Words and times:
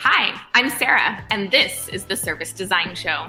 Hi, 0.00 0.40
I'm 0.54 0.70
Sarah, 0.70 1.24
and 1.32 1.50
this 1.50 1.88
is 1.88 2.04
the 2.04 2.14
Service 2.14 2.52
Design 2.52 2.94
Show. 2.94 3.26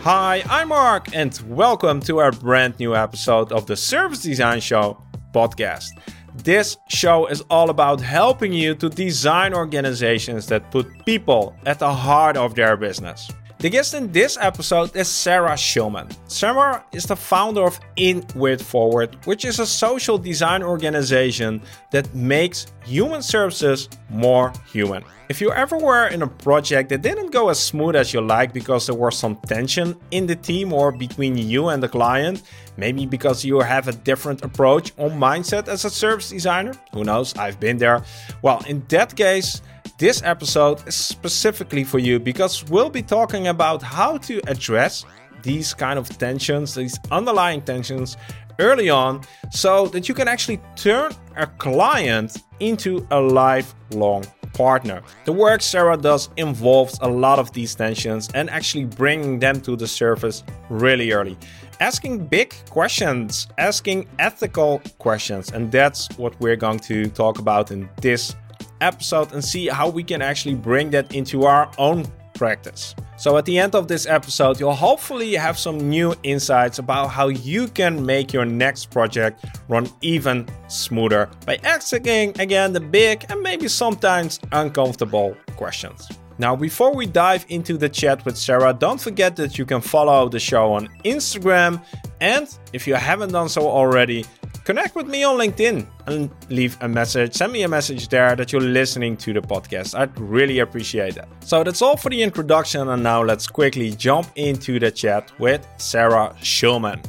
Hi, 0.00 0.42
I'm 0.48 0.68
Marc, 0.68 1.14
and 1.14 1.38
welcome 1.46 2.00
to 2.00 2.16
our 2.16 2.32
brand 2.32 2.78
new 2.78 2.96
episode 2.96 3.52
of 3.52 3.66
the 3.66 3.76
Service 3.76 4.22
Design 4.22 4.60
Show 4.60 5.02
podcast. 5.34 5.90
This 6.34 6.78
show 6.88 7.26
is 7.26 7.42
all 7.50 7.68
about 7.68 8.00
helping 8.00 8.54
you 8.54 8.74
to 8.76 8.88
design 8.88 9.52
organizations 9.52 10.46
that 10.46 10.70
put 10.70 11.04
people 11.04 11.54
at 11.66 11.78
the 11.78 11.92
heart 11.92 12.38
of 12.38 12.54
their 12.54 12.78
business. 12.78 13.30
The 13.60 13.68
guest 13.68 13.92
in 13.92 14.10
this 14.10 14.38
episode 14.40 14.96
is 14.96 15.06
Sarah 15.06 15.52
Schulman. 15.52 16.10
Sarah 16.28 16.82
is 16.92 17.04
the 17.04 17.14
founder 17.14 17.62
of 17.62 17.78
In 17.96 18.24
With 18.34 18.62
Forward, 18.62 19.18
which 19.26 19.44
is 19.44 19.58
a 19.58 19.66
social 19.66 20.16
design 20.16 20.62
organization 20.62 21.60
that 21.90 22.14
makes 22.14 22.68
human 22.86 23.20
services 23.20 23.90
more 24.08 24.50
human. 24.72 25.04
If 25.28 25.42
you 25.42 25.52
ever 25.52 25.76
were 25.76 26.06
in 26.06 26.22
a 26.22 26.26
project 26.26 26.88
that 26.88 27.02
didn't 27.02 27.32
go 27.32 27.50
as 27.50 27.60
smooth 27.60 27.96
as 27.96 28.14
you 28.14 28.22
like 28.22 28.54
because 28.54 28.86
there 28.86 28.96
was 28.96 29.18
some 29.18 29.36
tension 29.46 29.94
in 30.10 30.26
the 30.26 30.36
team 30.36 30.72
or 30.72 30.90
between 30.90 31.36
you 31.36 31.68
and 31.68 31.82
the 31.82 31.88
client, 31.88 32.42
maybe 32.78 33.04
because 33.04 33.44
you 33.44 33.60
have 33.60 33.88
a 33.88 33.92
different 33.92 34.42
approach 34.42 34.92
or 34.96 35.10
mindset 35.10 35.68
as 35.68 35.84
a 35.84 35.90
service 35.90 36.30
designer, 36.30 36.72
who 36.94 37.04
knows, 37.04 37.36
I've 37.36 37.60
been 37.60 37.76
there. 37.76 38.02
Well, 38.40 38.64
in 38.66 38.82
that 38.88 39.14
case, 39.14 39.60
this 40.00 40.22
episode 40.24 40.82
is 40.88 40.94
specifically 40.94 41.84
for 41.84 41.98
you 41.98 42.18
because 42.18 42.64
we'll 42.70 42.88
be 42.88 43.02
talking 43.02 43.48
about 43.48 43.82
how 43.82 44.16
to 44.16 44.40
address 44.48 45.04
these 45.42 45.74
kind 45.74 45.98
of 45.98 46.08
tensions, 46.16 46.74
these 46.74 46.98
underlying 47.10 47.60
tensions 47.60 48.16
early 48.58 48.88
on, 48.88 49.20
so 49.50 49.88
that 49.88 50.08
you 50.08 50.14
can 50.14 50.26
actually 50.26 50.58
turn 50.74 51.12
a 51.36 51.46
client 51.46 52.38
into 52.60 53.06
a 53.10 53.20
lifelong 53.20 54.24
partner. 54.54 55.02
The 55.26 55.34
work 55.34 55.60
Sarah 55.60 55.98
does 55.98 56.30
involves 56.38 56.98
a 57.02 57.08
lot 57.08 57.38
of 57.38 57.52
these 57.52 57.74
tensions 57.74 58.30
and 58.32 58.48
actually 58.48 58.86
bringing 58.86 59.38
them 59.38 59.60
to 59.60 59.76
the 59.76 59.86
surface 59.86 60.44
really 60.70 61.12
early. 61.12 61.36
Asking 61.78 62.26
big 62.26 62.54
questions, 62.70 63.48
asking 63.58 64.08
ethical 64.18 64.80
questions, 64.98 65.52
and 65.52 65.70
that's 65.70 66.08
what 66.16 66.40
we're 66.40 66.56
going 66.56 66.78
to 66.80 67.08
talk 67.10 67.38
about 67.38 67.70
in 67.70 67.86
this 68.00 68.34
episode 68.80 69.32
and 69.32 69.44
see 69.44 69.68
how 69.68 69.88
we 69.88 70.02
can 70.02 70.22
actually 70.22 70.54
bring 70.54 70.90
that 70.90 71.14
into 71.14 71.44
our 71.44 71.70
own 71.78 72.06
practice. 72.34 72.94
So, 73.16 73.36
at 73.36 73.44
the 73.44 73.58
end 73.58 73.74
of 73.74 73.86
this 73.86 74.06
episode, 74.06 74.58
you'll 74.58 74.72
hopefully 74.72 75.34
have 75.34 75.58
some 75.58 75.90
new 75.90 76.14
insights 76.22 76.78
about 76.78 77.08
how 77.08 77.28
you 77.28 77.68
can 77.68 78.06
make 78.06 78.32
your 78.32 78.46
next 78.46 78.90
project 78.90 79.44
run 79.68 79.86
even 80.00 80.48
smoother 80.68 81.28
by 81.44 81.58
asking 81.62 82.40
again 82.40 82.72
the 82.72 82.80
big 82.80 83.26
and 83.28 83.42
maybe 83.42 83.68
sometimes 83.68 84.40
uncomfortable 84.52 85.36
questions. 85.56 86.08
Now, 86.38 86.56
before 86.56 86.94
we 86.94 87.04
dive 87.04 87.44
into 87.50 87.76
the 87.76 87.90
chat 87.90 88.24
with 88.24 88.38
Sarah, 88.38 88.72
don't 88.72 88.98
forget 88.98 89.36
that 89.36 89.58
you 89.58 89.66
can 89.66 89.82
follow 89.82 90.30
the 90.30 90.40
show 90.40 90.72
on 90.72 90.88
Instagram. 91.04 91.84
And 92.22 92.48
if 92.72 92.86
you 92.86 92.94
haven't 92.94 93.32
done 93.32 93.50
so 93.50 93.68
already, 93.68 94.24
connect 94.64 94.94
with 94.94 95.06
me 95.06 95.24
on 95.24 95.38
LinkedIn 95.38 95.86
and 96.06 96.30
leave 96.48 96.76
a 96.80 96.88
message. 96.88 97.34
Send 97.34 97.52
me 97.52 97.62
a 97.62 97.68
message 97.68 98.08
there 98.08 98.36
that 98.36 98.52
you're 98.52 98.60
listening 98.60 99.16
to 99.18 99.32
the 99.32 99.40
podcast. 99.40 99.98
I'd 99.98 100.18
really 100.18 100.58
appreciate 100.60 101.14
that. 101.14 101.28
So 101.40 101.64
that's 101.64 101.82
all 101.82 101.96
for 101.96 102.10
the 102.10 102.22
introduction. 102.22 102.88
And 102.88 103.02
now 103.02 103.22
let's 103.22 103.46
quickly 103.46 103.90
jump 103.90 104.28
into 104.36 104.78
the 104.78 104.90
chat 104.90 105.32
with 105.38 105.66
Sarah 105.78 106.34
Schulman. 106.40 107.04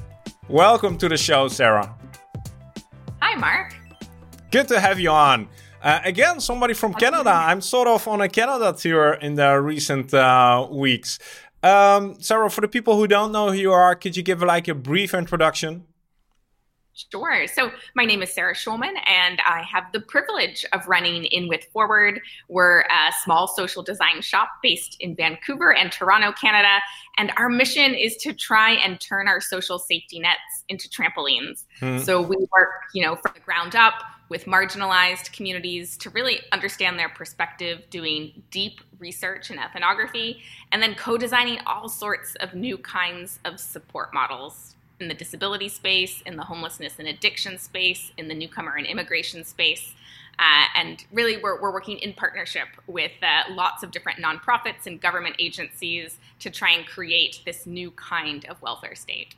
Welcome 0.48 0.98
to 0.98 1.10
the 1.10 1.18
show, 1.18 1.48
Sarah. 1.48 1.96
Hi, 3.22 3.36
Marc. 3.36 3.76
Good 4.52 4.68
to 4.70 4.80
have 4.80 5.00
you 5.00 5.10
on. 5.10 5.48
Uh, 5.82 6.00
again, 6.04 6.40
somebody 6.40 6.74
from 6.74 6.94
Canada. 6.94 7.32
I'm 7.32 7.62
sort 7.62 7.88
of 7.88 8.08
on 8.08 8.22
a 8.22 8.30
Canada 8.30 8.74
tour 8.78 9.14
in 9.14 9.36
the 9.36 9.60
recent 9.60 10.14
uh, 10.14 10.68
weeks. 10.70 11.18
Um, 11.64 12.20
Sarah, 12.22 12.50
for 12.50 12.62
the 12.62 12.68
people 12.68 12.98
who 12.98 13.08
don't 13.08 13.32
know 13.32 13.50
who 13.50 13.58
you 13.58 13.72
are, 13.72 13.96
could 13.96 14.18
you 14.18 14.24
give 14.24 14.42
like 14.42 14.68
a 14.68 14.76
brief 14.76 15.14
introduction? 15.14 15.86
Sure. 17.10 17.48
So 17.48 17.72
my 17.96 18.06
name 18.06 18.22
is 18.22 18.32
Sarah 18.32 18.54
Schulman, 18.54 18.94
and 19.08 19.42
I 19.46 19.64
have 19.64 19.86
the 19.94 20.02
privilege 20.02 20.66
of 20.74 20.88
running 20.88 21.26
In 21.26 21.48
With 21.48 21.66
Forward. 21.72 22.22
We're 22.48 22.82
a 22.82 23.12
small 23.24 23.48
social 23.48 23.84
design 23.84 24.22
shop 24.22 24.50
based 24.62 24.98
in 25.00 25.16
Vancouver 25.16 25.74
and 25.74 25.92
Toronto, 25.92 26.32
Canada. 26.34 26.80
And 27.18 27.32
our 27.38 27.50
mission 27.50 27.94
is 27.94 28.18
to 28.18 28.34
try 28.34 28.72
and 28.74 29.00
turn 29.00 29.28
our 29.28 29.42
social 29.42 29.80
safety 29.80 30.20
nets 30.20 30.64
into 30.70 30.90
trampolines. 30.90 31.66
Hmm. 31.80 32.00
So 32.00 32.22
we 32.22 32.38
work, 32.52 32.70
you 32.94 33.04
know, 33.04 33.16
from 33.16 33.32
the 33.34 33.42
ground 33.42 33.76
up 33.76 33.96
with 34.30 34.46
marginalized 34.46 35.34
communities 35.34 35.98
to 35.98 36.10
really 36.12 36.40
understand 36.54 36.98
their 36.98 37.10
perspective, 37.10 37.82
doing 37.90 38.42
deep 38.50 38.80
research 38.98 39.50
and 39.50 39.60
ethnography, 39.60 40.42
and 40.72 40.82
then 40.82 40.96
co-designing 40.96 41.60
all 41.66 41.90
sorts 41.90 42.36
of 42.36 42.54
new 42.54 42.78
kinds 42.78 43.40
of 43.44 43.60
support 43.60 44.14
models 44.14 44.76
in 45.02 45.08
the 45.08 45.14
disability 45.14 45.68
space, 45.68 46.22
in 46.26 46.38
the 46.38 46.44
homelessness 46.44 47.00
and 47.00 47.08
addiction 47.08 47.58
space, 47.58 48.12
in 48.18 48.28
the 48.28 48.34
newcomer 48.34 48.76
and 48.76 48.86
immigration 48.86 49.44
space. 49.44 49.94
Uh, 50.40 50.66
and 50.76 51.04
really, 51.12 51.38
we're, 51.38 51.62
we're 51.62 51.74
working 51.74 51.98
in 52.00 52.14
partnership 52.14 52.68
with 52.88 53.12
uh, 53.22 53.52
lots 53.52 53.84
of 53.84 53.92
different 53.92 54.20
nonprofits 54.20 54.86
and 54.86 55.02
government 55.02 55.36
agencies 55.40 56.18
to 56.40 56.50
try 56.50 56.72
and 56.72 56.86
create 56.86 57.42
this 57.46 57.66
new 57.66 57.92
kind 57.92 58.46
of 58.46 58.62
welfare 58.62 58.96
state. 58.96 59.36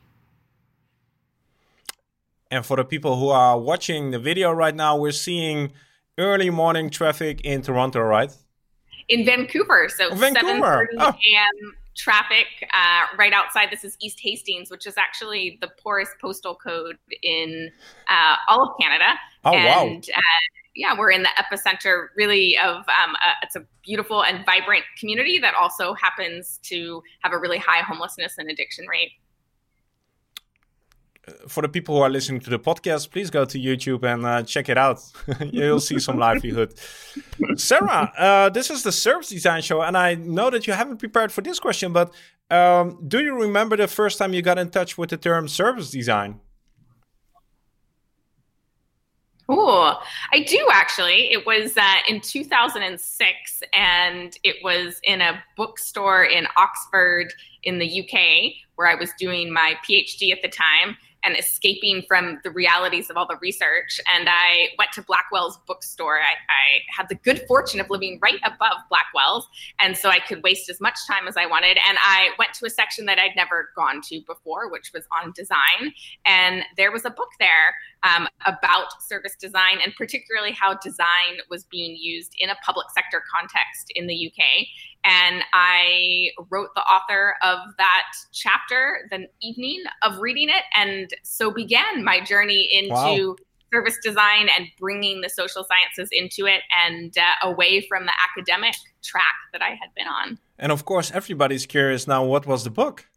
And 2.51 2.65
for 2.65 2.77
the 2.77 2.85
people 2.85 3.17
who 3.17 3.29
are 3.29 3.57
watching 3.57 4.11
the 4.11 4.19
video 4.19 4.51
right 4.51 4.75
now, 4.75 4.95
we're 4.95 5.11
seeing 5.11 5.71
early 6.19 6.51
morning 6.51 6.91
traffic 6.91 7.41
in 7.41 7.63
Toronto, 7.63 8.01
right? 8.01 8.31
In 9.09 9.25
Vancouver. 9.25 9.89
So 9.89 10.13
Vancouver. 10.13 10.87
7.30 10.95 11.09
a.m 11.09 11.73
traffic 11.95 12.47
uh, 12.73 13.17
right 13.17 13.33
outside. 13.33 13.69
This 13.71 13.83
is 13.83 13.97
East 14.01 14.19
Hastings, 14.21 14.69
which 14.69 14.87
is 14.87 14.97
actually 14.97 15.57
the 15.61 15.69
poorest 15.81 16.11
postal 16.19 16.55
code 16.55 16.97
in 17.21 17.71
uh, 18.09 18.35
all 18.47 18.69
of 18.69 18.75
Canada. 18.79 19.13
Oh 19.45 19.53
and, 19.53 20.05
wow! 20.07 20.15
Uh, 20.15 20.21
yeah, 20.75 20.97
we're 20.97 21.11
in 21.11 21.23
the 21.23 21.29
epicenter, 21.37 22.07
really, 22.15 22.57
of 22.57 22.77
um, 22.77 23.15
a, 23.15 23.43
it's 23.43 23.55
a 23.55 23.63
beautiful 23.83 24.23
and 24.23 24.45
vibrant 24.45 24.83
community 24.99 25.37
that 25.39 25.53
also 25.53 25.93
happens 25.93 26.59
to 26.63 27.03
have 27.19 27.31
a 27.31 27.37
really 27.37 27.59
high 27.59 27.81
homelessness 27.81 28.37
and 28.37 28.49
addiction 28.49 28.87
rate 28.87 29.11
for 31.47 31.61
the 31.61 31.69
people 31.69 31.95
who 31.95 32.01
are 32.01 32.09
listening 32.09 32.41
to 32.41 32.49
the 32.49 32.59
podcast, 32.59 33.11
please 33.11 33.29
go 33.29 33.45
to 33.45 33.57
YouTube 33.57 34.03
and 34.03 34.25
uh, 34.25 34.43
check 34.43 34.67
it 34.67 34.77
out. 34.77 35.01
You'll 35.51 35.79
see 35.79 35.99
some 35.99 36.17
livelihood. 36.17 36.73
Sarah, 37.55 38.11
uh, 38.17 38.49
this 38.49 38.69
is 38.69 38.83
the 38.83 38.91
service 38.91 39.29
design 39.29 39.61
show, 39.61 39.81
and 39.81 39.97
I 39.97 40.15
know 40.15 40.49
that 40.49 40.67
you 40.67 40.73
haven't 40.73 40.97
prepared 40.97 41.31
for 41.31 41.41
this 41.41 41.59
question, 41.59 41.93
but 41.93 42.13
um, 42.51 42.99
do 43.07 43.21
you 43.23 43.35
remember 43.35 43.77
the 43.77 43.87
first 43.87 44.17
time 44.17 44.33
you 44.33 44.41
got 44.41 44.57
in 44.57 44.69
touch 44.69 44.97
with 44.97 45.11
the 45.11 45.17
term 45.17 45.47
service 45.47 45.91
design? 45.91 46.41
Oh, 49.49 49.99
I 50.31 50.39
do 50.43 50.67
actually. 50.71 51.31
It 51.31 51.45
was 51.45 51.75
uh, 51.77 51.95
in 52.07 52.21
2006, 52.21 53.63
and 53.73 54.37
it 54.43 54.55
was 54.63 54.99
in 55.03 55.21
a 55.21 55.43
bookstore 55.57 56.23
in 56.23 56.47
Oxford 56.57 57.33
in 57.63 57.77
the 57.77 58.01
UK, 58.01 58.53
where 58.75 58.87
I 58.87 58.95
was 58.95 59.11
doing 59.19 59.51
my 59.51 59.75
PhD 59.85 60.31
at 60.31 60.41
the 60.41 60.49
time 60.49 60.97
and 61.23 61.37
escaping 61.37 62.03
from 62.07 62.39
the 62.43 62.51
realities 62.51 63.09
of 63.09 63.17
all 63.17 63.27
the 63.27 63.37
research. 63.41 63.99
And 64.13 64.27
I 64.29 64.69
went 64.77 64.91
to 64.93 65.01
Blackwell's 65.01 65.57
bookstore. 65.67 66.19
I, 66.19 66.33
I, 66.49 66.63
had 66.95 67.09
the 67.09 67.15
good 67.15 67.43
fortune 67.47 67.79
of 67.79 67.89
living 67.89 68.19
right 68.21 68.39
above 68.43 68.77
Blackwell's. 68.89 69.47
And 69.79 69.97
so 69.97 70.09
I 70.09 70.19
could 70.19 70.43
waste 70.43 70.69
as 70.69 70.79
much 70.81 70.97
time 71.07 71.27
as 71.27 71.37
I 71.37 71.45
wanted. 71.45 71.77
And 71.87 71.97
I 72.03 72.29
went 72.37 72.53
to 72.55 72.65
a 72.65 72.69
section 72.69 73.05
that 73.05 73.19
I'd 73.19 73.35
never 73.35 73.69
gone 73.75 74.01
to 74.09 74.21
before, 74.27 74.69
which 74.69 74.91
was 74.93 75.05
on 75.23 75.31
design. 75.31 75.93
And 76.25 76.63
there 76.77 76.91
was 76.91 77.05
a 77.05 77.09
book 77.09 77.29
there 77.39 77.75
um, 78.03 78.27
about 78.45 79.01
service 79.01 79.35
design 79.39 79.79
and 79.83 79.93
particularly 79.95 80.51
how 80.51 80.75
design 80.75 81.39
was 81.49 81.63
being 81.65 81.95
used 81.99 82.33
in 82.39 82.49
a 82.49 82.55
public 82.65 82.87
sector 82.91 83.23
context 83.33 83.91
in 83.95 84.07
the 84.07 84.27
UK. 84.27 84.67
And 85.05 85.43
I 85.53 86.29
wrote 86.49 86.69
the 86.75 86.81
author 86.81 87.35
of 87.41 87.59
that 87.77 88.11
chapter 88.31 89.07
the 89.11 89.27
evening 89.41 89.83
of 90.01 90.19
reading 90.19 90.49
it. 90.49 90.63
And 90.75 91.09
so 91.23 91.51
began 91.51 92.03
my 92.03 92.21
journey 92.21 92.69
into 92.71 92.93
wow. 92.93 93.35
service 93.73 93.97
design 94.03 94.49
and 94.57 94.67
bringing 94.79 95.21
the 95.21 95.29
social 95.29 95.65
sciences 95.65 96.09
into 96.11 96.45
it 96.45 96.61
and 96.85 97.13
uh, 97.17 97.47
away 97.47 97.81
from 97.81 98.05
the 98.05 98.13
academic 98.29 98.75
track 99.03 99.35
that 99.51 99.61
I 99.61 99.69
had 99.69 99.93
been 99.95 100.07
on. 100.07 100.39
And 100.57 100.71
of 100.71 100.85
course, 100.85 101.11
everybody's 101.11 101.65
curious 101.65 102.07
now 102.07 102.23
what 102.23 102.45
was 102.45 102.63
the 102.63 102.69
book? 102.69 103.07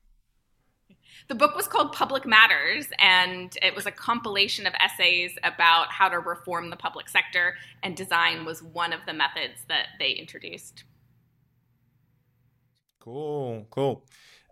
The 1.29 1.35
book 1.35 1.57
was 1.57 1.67
called 1.67 1.93
Public 1.93 2.25
Matters, 2.25 2.87
and 3.01 3.57
it 3.61 3.75
was 3.75 3.85
a 3.85 3.91
compilation 3.91 4.65
of 4.65 4.75
essays 4.79 5.33
about 5.43 5.91
how 5.91 6.09
to 6.09 6.21
reform 6.21 6.71
the 6.71 6.77
public 6.77 7.09
sector, 7.09 7.57
and 7.83 7.97
design 7.97 8.45
was 8.45 8.63
one 8.63 8.93
of 8.93 9.01
the 9.07 9.13
methods 9.13 9.65
that 9.69 9.89
they 9.99 10.11
introduced. 10.11 10.85
Cool, 13.07 13.69
cool. 13.71 14.05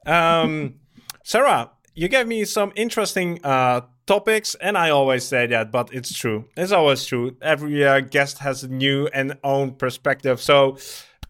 Um, 0.06 0.76
Sarah, 1.24 1.72
you 1.92 2.06
gave 2.06 2.28
me 2.28 2.44
some 2.44 2.72
interesting 2.76 3.40
uh, 3.42 3.80
topics, 4.06 4.54
and 4.60 4.78
I 4.78 4.90
always 4.90 5.24
say 5.24 5.48
that, 5.48 5.72
but 5.72 5.92
it's 5.92 6.16
true. 6.16 6.44
It's 6.56 6.70
always 6.70 7.04
true. 7.04 7.36
Every 7.42 7.84
uh, 7.84 7.98
guest 7.98 8.38
has 8.38 8.62
a 8.62 8.68
new 8.68 9.08
and 9.12 9.36
own 9.42 9.72
perspective. 9.72 10.40
So 10.40 10.78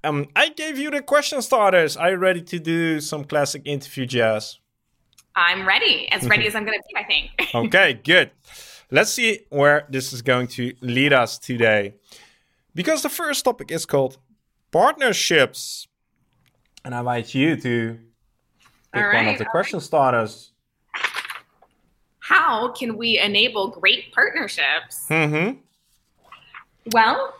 um, 0.04 0.26
I 0.36 0.50
gave 0.50 0.76
you 0.76 0.90
the 0.90 1.00
question 1.00 1.40
starters. 1.40 1.96
Are 1.96 2.10
you 2.10 2.18
ready 2.18 2.42
to 2.42 2.58
do 2.58 3.00
some 3.00 3.24
classic 3.24 3.62
interview 3.64 4.04
jazz? 4.04 4.58
I'm 5.34 5.66
ready, 5.66 6.06
as 6.12 6.28
ready 6.28 6.46
as 6.46 6.54
I'm 6.54 6.66
going 6.66 6.78
to 6.78 6.84
be, 6.92 7.00
I 7.00 7.04
think. 7.04 7.54
okay, 7.54 8.00
good. 8.04 8.32
Let's 8.90 9.10
see 9.10 9.46
where 9.48 9.86
this 9.88 10.12
is 10.12 10.20
going 10.20 10.48
to 10.48 10.74
lead 10.82 11.14
us 11.14 11.38
today. 11.38 11.94
Because 12.74 13.00
the 13.00 13.08
first 13.08 13.46
topic 13.46 13.70
is 13.70 13.86
called 13.86 14.18
partnerships. 14.70 15.88
And 16.84 16.94
I 16.94 16.98
invite 16.98 17.34
you 17.34 17.56
to 17.56 17.98
pick 18.92 19.02
right, 19.02 19.24
one 19.24 19.34
of 19.34 19.38
the 19.38 19.46
question 19.46 19.78
right. 19.78 19.84
starters. 19.84 20.52
How 22.18 22.72
can 22.72 22.96
we 22.96 23.18
enable 23.18 23.68
great 23.68 24.12
partnerships? 24.12 25.06
Mm-hmm. 25.08 25.58
Well, 26.92 27.34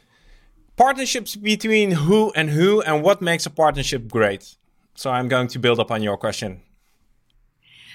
partnerships 0.77 1.37
between 1.37 1.91
who 1.91 2.33
and 2.35 2.51
who, 2.51 2.81
and 2.83 3.03
what 3.03 3.21
makes 3.21 3.45
a 3.47 3.51
partnership 3.51 4.09
great. 4.09 4.57
So 4.95 5.11
I'm 5.11 5.29
going 5.29 5.49
to 5.49 5.59
build 5.59 5.81
up 5.81 5.91
on 5.91 6.03
your 6.03 6.17
question. 6.17 6.63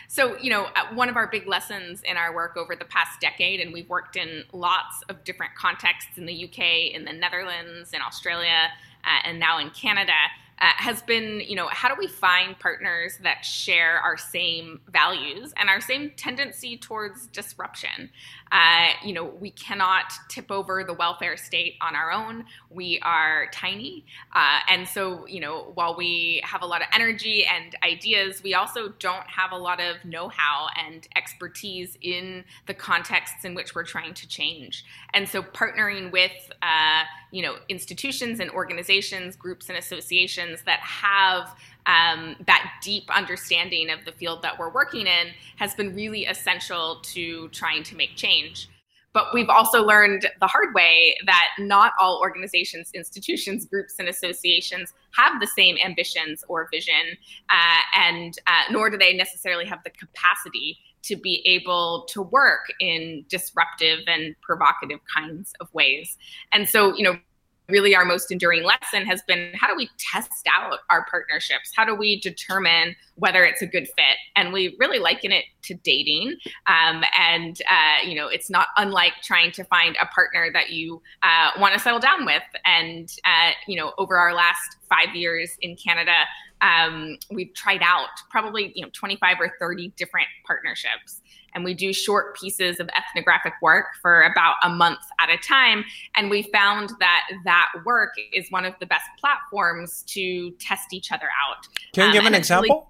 So, 0.08 0.38
you 0.40 0.50
know, 0.50 0.66
uh, 0.76 0.88
one 0.96 1.08
of 1.08 1.16
our 1.16 1.28
big 1.28 1.48
lessons 1.48 2.02
in 2.02 2.18
our 2.18 2.34
work 2.34 2.58
over 2.58 2.76
the 2.76 2.86
past 2.86 3.22
decade, 3.22 3.60
and 3.60 3.72
we've 3.72 3.88
worked 3.88 4.16
in 4.16 4.44
lots 4.52 5.04
of 5.08 5.24
different 5.24 5.54
contexts 5.54 6.18
in 6.18 6.26
the 6.26 6.46
UK, 6.46 6.96
in 6.96 7.06
the 7.06 7.14
Netherlands, 7.14 7.94
in 7.94 8.02
Australia, 8.02 8.70
uh, 9.06 9.20
and 9.24 9.40
now 9.40 9.60
in 9.60 9.70
Canada, 9.70 10.14
uh, 10.62 10.72
has 10.78 11.02
been, 11.02 11.42
you 11.42 11.56
know, 11.56 11.68
how 11.68 11.88
do 11.88 11.96
we 11.98 12.08
find 12.08 12.60
partners 12.60 13.18
that 13.24 13.46
share 13.46 14.00
our 14.00 14.18
same 14.18 14.82
values 14.90 15.54
and 15.58 15.70
our 15.70 15.80
same 15.80 16.12
tendency 16.18 16.78
towards 16.78 17.28
disruption? 17.28 18.10
Uh, 18.52 18.88
you 19.04 19.14
know, 19.14 19.26
we 19.26 19.52
cannot 19.52 20.12
tip 20.28 20.52
over 20.52 20.84
the 20.84 20.94
welfare 20.94 21.38
state 21.38 21.76
on 21.82 21.96
our 21.96 22.12
own. 22.12 22.46
We 22.70 23.00
are 23.04 23.48
tiny. 23.54 24.06
Uh, 24.34 24.60
and 24.68 24.88
so, 24.88 25.28
you 25.28 25.40
know, 25.40 25.72
while 25.76 25.96
we 25.96 26.42
have 26.44 26.62
a 26.62 26.66
lot 26.66 26.82
of 26.82 26.88
energy 26.94 27.46
and 27.46 27.76
ideas, 27.84 28.42
we 28.44 28.56
also 28.56 28.90
don't 29.00 29.28
have 29.28 29.52
a 29.52 29.58
lot 29.58 29.80
of 29.80 30.04
know 30.04 30.30
how 30.30 30.68
and 30.76 31.08
expertise 31.16 31.98
in 32.02 32.44
the 32.68 32.74
contexts 32.74 33.46
in 33.46 33.54
which 33.54 33.76
we're 33.76 33.84
trying 33.84 34.14
to 34.16 34.28
change. 34.28 34.84
And 35.14 35.28
so, 35.28 35.42
partnering 35.42 36.12
with, 36.12 36.52
uh, 36.62 37.04
you 37.32 37.44
know, 37.44 37.56
institutions 37.70 38.40
and 38.40 38.50
organizations, 38.52 39.36
groups 39.36 39.70
and 39.70 39.78
associations 39.78 40.64
that 40.64 40.80
have 40.80 41.56
um, 41.90 42.36
that 42.46 42.72
deep 42.84 43.04
understanding 43.16 43.90
of 43.90 44.06
the 44.06 44.12
field 44.12 44.44
that 44.44 44.58
we're 44.60 44.72
working 44.72 45.08
in 45.08 45.30
has 45.58 45.74
been 45.74 45.96
really 45.96 46.26
essential 46.26 47.00
to 47.02 47.50
trying 47.50 47.84
to 47.84 47.96
make 47.96 48.16
change. 48.16 48.70
But 49.12 49.34
we've 49.34 49.50
also 49.50 49.84
learned 49.84 50.30
the 50.40 50.46
hard 50.46 50.76
way 50.76 51.16
that 51.26 51.48
not 51.58 51.94
all 52.00 52.20
organizations, 52.22 52.92
institutions, 52.94 53.66
groups, 53.66 53.96
and 53.98 54.08
associations 54.08 54.94
have 55.18 55.42
the 55.42 55.48
same 55.48 55.78
ambitions 55.84 56.44
or 56.48 56.70
vision, 56.72 57.18
uh, 57.50 57.80
and 57.98 58.38
uh, 58.46 58.72
nor 58.72 58.92
do 58.92 58.98
they 58.98 59.14
necessarily 59.16 59.66
have 59.66 59.80
the 59.84 59.90
capacity 59.90 60.78
to 61.02 61.16
be 61.16 61.42
able 61.46 62.06
to 62.10 62.22
work 62.22 62.72
in 62.80 63.26
disruptive 63.30 64.00
and 64.06 64.36
provocative 64.42 65.00
kinds 65.12 65.54
of 65.60 65.74
ways. 65.74 66.18
And 66.52 66.70
so, 66.70 66.96
you 66.96 67.04
know, 67.04 67.18
really 67.70 67.96
our 67.96 68.06
most 68.06 68.32
enduring 68.32 68.64
lesson 68.64 69.06
has 69.06 69.22
been 69.24 69.52
how 69.54 69.68
do 69.68 69.76
we 69.76 69.90
test 69.98 70.48
out 70.54 70.80
our 70.90 71.06
partnerships? 71.10 71.72
How 71.76 71.86
do 71.86 71.96
we 71.96 72.20
determine 72.20 72.96
whether 73.16 73.46
it's 73.46 73.62
a 73.62 73.68
good 73.68 73.88
fit? 73.88 74.18
And 74.36 74.52
we 74.54 74.76
really 74.80 75.00
liken 75.00 75.32
it 75.32 75.46
to 75.64 75.74
dating. 75.76 76.38
Um, 76.68 77.04
and, 77.18 77.62
uh, 77.70 78.08
you 78.08 78.16
know, 78.16 78.28
it's 78.28 78.50
not 78.50 78.68
unlike 78.78 79.14
trying 79.24 79.52
to 79.54 79.64
find 79.66 79.98
a 80.02 80.06
partner 80.08 80.50
that 80.54 80.72
you 80.72 81.02
uh, 81.24 81.52
want 81.60 81.74
to 81.74 81.80
settle 81.80 82.00
down 82.00 82.26
with. 82.26 82.44
And, 82.66 83.10
uh, 83.26 83.52
you 83.68 83.78
know, 83.78 83.94
over 83.98 84.18
our 84.18 84.34
last 84.34 84.78
five 84.90 85.16
years 85.16 85.58
in 85.62 85.76
Canada, 85.76 86.14
um, 86.62 87.18
we've 87.32 87.54
tried 87.54 87.82
out 87.84 88.10
probably, 88.30 88.72
you 88.76 88.84
know, 88.84 88.90
25 88.94 89.38
or 89.40 89.54
30 89.60 89.94
different 89.96 90.28
partnerships 90.46 91.22
and 91.54 91.64
we 91.64 91.74
do 91.74 91.94
short 91.94 92.38
pieces 92.38 92.80
of 92.80 92.90
ethnographic 92.90 93.54
work 93.62 93.86
for 94.02 94.24
about 94.24 94.56
a 94.64 94.70
month 94.70 95.00
at 95.20 95.30
a 95.30 95.38
time. 95.38 95.84
And 96.16 96.30
we 96.30 96.44
found 96.44 96.92
that 97.00 97.28
that 97.46 97.70
work 97.86 98.14
is 98.34 98.50
one 98.50 98.66
of 98.66 98.74
the 98.80 98.86
best 98.86 99.06
platforms 99.20 100.04
to 100.08 100.52
test 100.60 100.94
each 100.94 101.12
other 101.12 101.28
out. 101.48 101.68
Can 101.94 102.04
you 102.04 102.10
um, 102.10 102.14
give 102.14 102.26
an 102.26 102.36
example? 102.36 102.90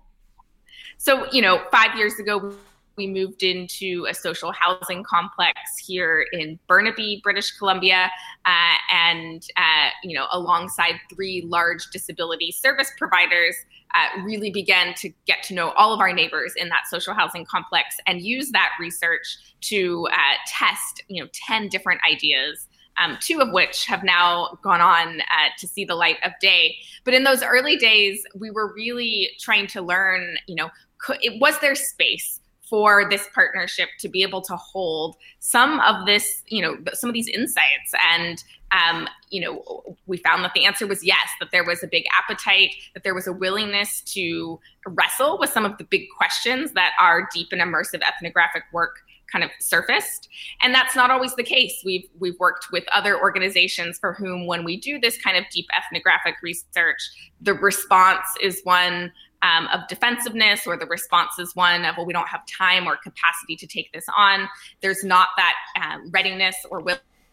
So 0.98 1.32
you 1.32 1.42
know 1.42 1.64
five 1.72 1.98
years 1.98 2.20
ago 2.20 2.54
we 3.00 3.08
moved 3.08 3.44
into 3.44 4.06
a 4.10 4.14
social 4.14 4.52
housing 4.52 5.04
complex 5.04 5.58
here 5.82 6.26
in 6.34 6.60
Burnaby, 6.68 7.22
British 7.24 7.52
Columbia, 7.52 8.12
uh, 8.46 8.74
and 8.94 9.48
uh, 9.56 9.90
you 10.04 10.20
know, 10.20 10.28
alongside 10.34 10.96
three 11.10 11.42
large 11.48 11.90
disability 11.92 12.52
service 12.52 12.92
providers, 12.98 13.56
uh, 13.96 14.22
really 14.24 14.52
began 14.52 14.94
to 14.96 15.10
get 15.26 15.44
to 15.44 15.54
know 15.54 15.72
all 15.72 15.94
of 15.94 16.00
our 16.00 16.14
neighbors 16.14 16.54
in 16.56 16.70
that 16.70 16.84
social 16.90 17.14
housing 17.14 17.46
complex 17.46 17.98
and 18.06 18.22
use 18.22 18.52
that 18.52 18.70
research 18.80 19.38
to 19.62 20.08
uh, 20.12 20.36
test, 20.48 21.04
you 21.08 21.24
know, 21.24 21.30
ten 21.34 21.68
different 21.70 22.02
ideas. 22.10 22.68
Um, 23.02 23.18
two 23.22 23.40
of 23.40 23.54
which 23.54 23.86
have 23.86 24.04
now 24.04 24.60
gone 24.62 24.82
on 24.82 25.22
uh, 25.22 25.50
to 25.60 25.68
see 25.68 25.86
the 25.86 25.96
light 25.96 26.18
of 26.26 26.34
day. 26.42 26.76
But 27.06 27.14
in 27.14 27.24
those 27.24 27.42
early 27.42 27.78
days, 27.78 28.22
we 28.36 28.52
were 28.52 28.74
really 28.74 29.30
trying 29.40 29.68
to 29.68 29.82
learn, 29.82 30.36
you 30.48 30.56
know, 30.56 30.70
could, 30.98 31.18
it 31.22 31.40
was 31.40 31.58
there 31.60 31.76
space 31.76 32.42
for 32.70 33.10
this 33.10 33.26
partnership 33.34 33.88
to 34.00 34.10
be 34.10 34.22
able 34.22 34.42
to 34.42 34.56
hold 34.58 35.16
some 35.40 35.80
of 35.80 36.06
this, 36.06 36.44
you 36.48 36.62
know, 36.62 36.78
some 36.94 37.10
of 37.10 37.14
these 37.14 37.30
insights. 37.30 37.94
And, 38.12 38.44
um, 38.72 39.08
you 39.30 39.42
know, 39.42 39.96
we 40.06 40.18
found 40.18 40.44
that 40.44 40.54
the 40.54 40.66
answer 40.66 40.88
was 40.88 41.04
yes, 41.04 41.28
that 41.40 41.50
there 41.52 41.64
was 41.64 41.84
a 41.84 41.88
big 41.88 42.06
appetite, 42.18 42.76
that 42.94 43.04
there 43.04 43.16
was 43.16 43.28
a 43.28 43.34
willingness 43.34 44.02
to 44.02 44.60
wrestle 44.88 45.38
with 45.40 45.50
some 45.50 45.66
of 45.66 45.78
the 45.78 45.84
big 45.84 46.08
questions 46.18 46.74
that 46.74 46.94
our 47.00 47.28
deep 47.34 47.48
and 47.52 47.62
immersive 47.62 48.02
ethnographic 48.02 48.64
work 48.72 48.98
kind 49.32 49.44
of 49.44 49.52
surfaced. 49.60 50.28
And 50.64 50.74
that's 50.74 50.96
not 50.96 51.12
always 51.12 51.36
the 51.36 51.44
case. 51.44 51.82
We've 51.86 52.08
we've 52.20 52.40
worked 52.40 52.68
with 52.72 52.84
other 52.94 53.20
organizations 53.20 54.00
for 54.00 54.14
whom 54.14 54.48
when 54.48 54.64
we 54.64 54.80
do 54.80 55.00
this 55.00 55.22
kind 55.22 55.38
of 55.38 55.46
deep 55.52 55.68
ethnographic 55.78 56.36
research 56.42 57.00
the 57.42 57.54
response 57.54 58.26
is 58.42 58.62
one 58.64 59.12
um, 59.42 59.68
of 59.68 59.88
defensiveness 59.88 60.68
or 60.68 60.78
the 60.78 60.86
response 60.86 61.40
is 61.40 61.56
one 61.56 61.86
of 61.86 61.96
well 61.96 62.06
we 62.06 62.14
don't 62.14 62.28
have 62.28 62.42
time 62.46 62.88
or 62.88 62.98
capacity 62.98 63.56
to 63.56 63.68
take 63.68 63.92
this 63.94 64.06
on. 64.18 64.50
There's 64.82 65.04
not 65.04 65.30
that 65.38 65.56
um, 65.82 66.10
readiness 66.12 66.56
or 66.70 66.82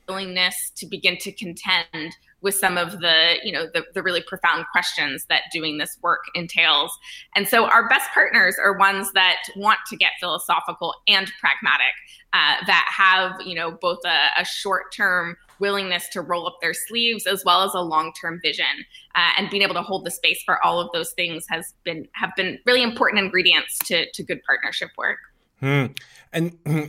willingness 0.09 0.71
to 0.77 0.87
begin 0.87 1.17
to 1.19 1.33
contend 1.33 2.17
with 2.43 2.55
some 2.55 2.79
of 2.79 3.01
the 3.01 3.37
you 3.43 3.53
know 3.53 3.67
the, 3.73 3.85
the 3.95 4.03
really 4.03 4.23
profound 4.23 4.65
questions 4.73 5.27
that 5.29 5.43
doing 5.53 5.79
this 5.79 5.97
work 6.03 6.21
entails. 6.35 6.97
And 7.35 7.49
so 7.49 7.67
our 7.67 7.89
best 7.89 8.11
partners 8.13 8.57
are 8.63 8.77
ones 8.79 9.13
that 9.13 9.37
want 9.57 9.79
to 9.89 9.97
get 9.97 10.13
philosophical 10.21 10.95
and 11.09 11.31
pragmatic 11.41 11.95
uh, 12.33 12.57
that 12.67 12.87
have 12.97 13.41
you 13.45 13.55
know 13.55 13.73
both 13.73 13.99
a, 14.05 14.41
a 14.41 14.45
short 14.45 14.93
term 14.95 15.37
willingness 15.59 16.09
to 16.11 16.21
roll 16.21 16.47
up 16.47 16.59
their 16.61 16.75
sleeves 16.75 17.27
as 17.27 17.43
well 17.45 17.63
as 17.63 17.73
a 17.75 17.81
long-term 17.81 18.39
vision. 18.43 18.85
Uh, 19.15 19.31
and 19.39 19.49
being 19.51 19.63
able 19.63 19.75
to 19.75 19.83
hold 19.83 20.05
the 20.05 20.11
space 20.11 20.43
for 20.45 20.63
all 20.65 20.81
of 20.81 20.91
those 20.93 21.13
things 21.13 21.47
has 21.49 21.75
been 21.85 22.07
have 22.13 22.31
been 22.37 22.59
really 22.67 22.83
important 22.83 23.23
ingredients 23.23 23.79
to, 23.79 24.11
to 24.13 24.23
good 24.23 24.41
partnership 24.47 24.91
work. 24.97 25.19
Hmm. 25.61 25.87
and 26.35 26.55
uh, 26.67 26.89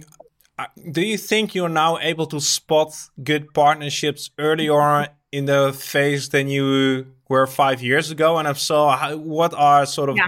do 0.91 1.01
you 1.01 1.17
think 1.17 1.53
you're 1.53 1.69
now 1.69 1.97
able 1.99 2.25
to 2.25 2.39
spot 2.39 2.93
good 3.23 3.53
partnerships 3.53 4.31
earlier 4.39 5.07
in 5.31 5.45
the 5.45 5.73
phase 5.73 6.29
than 6.29 6.47
you 6.47 7.05
were 7.29 7.45
five 7.45 7.81
years 7.81 8.09
ago 8.11 8.37
and 8.37 8.47
if 8.47 8.59
so 8.59 8.87
how, 8.89 9.15
what 9.17 9.53
are 9.53 9.85
sort 9.85 10.09
of 10.09 10.17
yeah. 10.17 10.25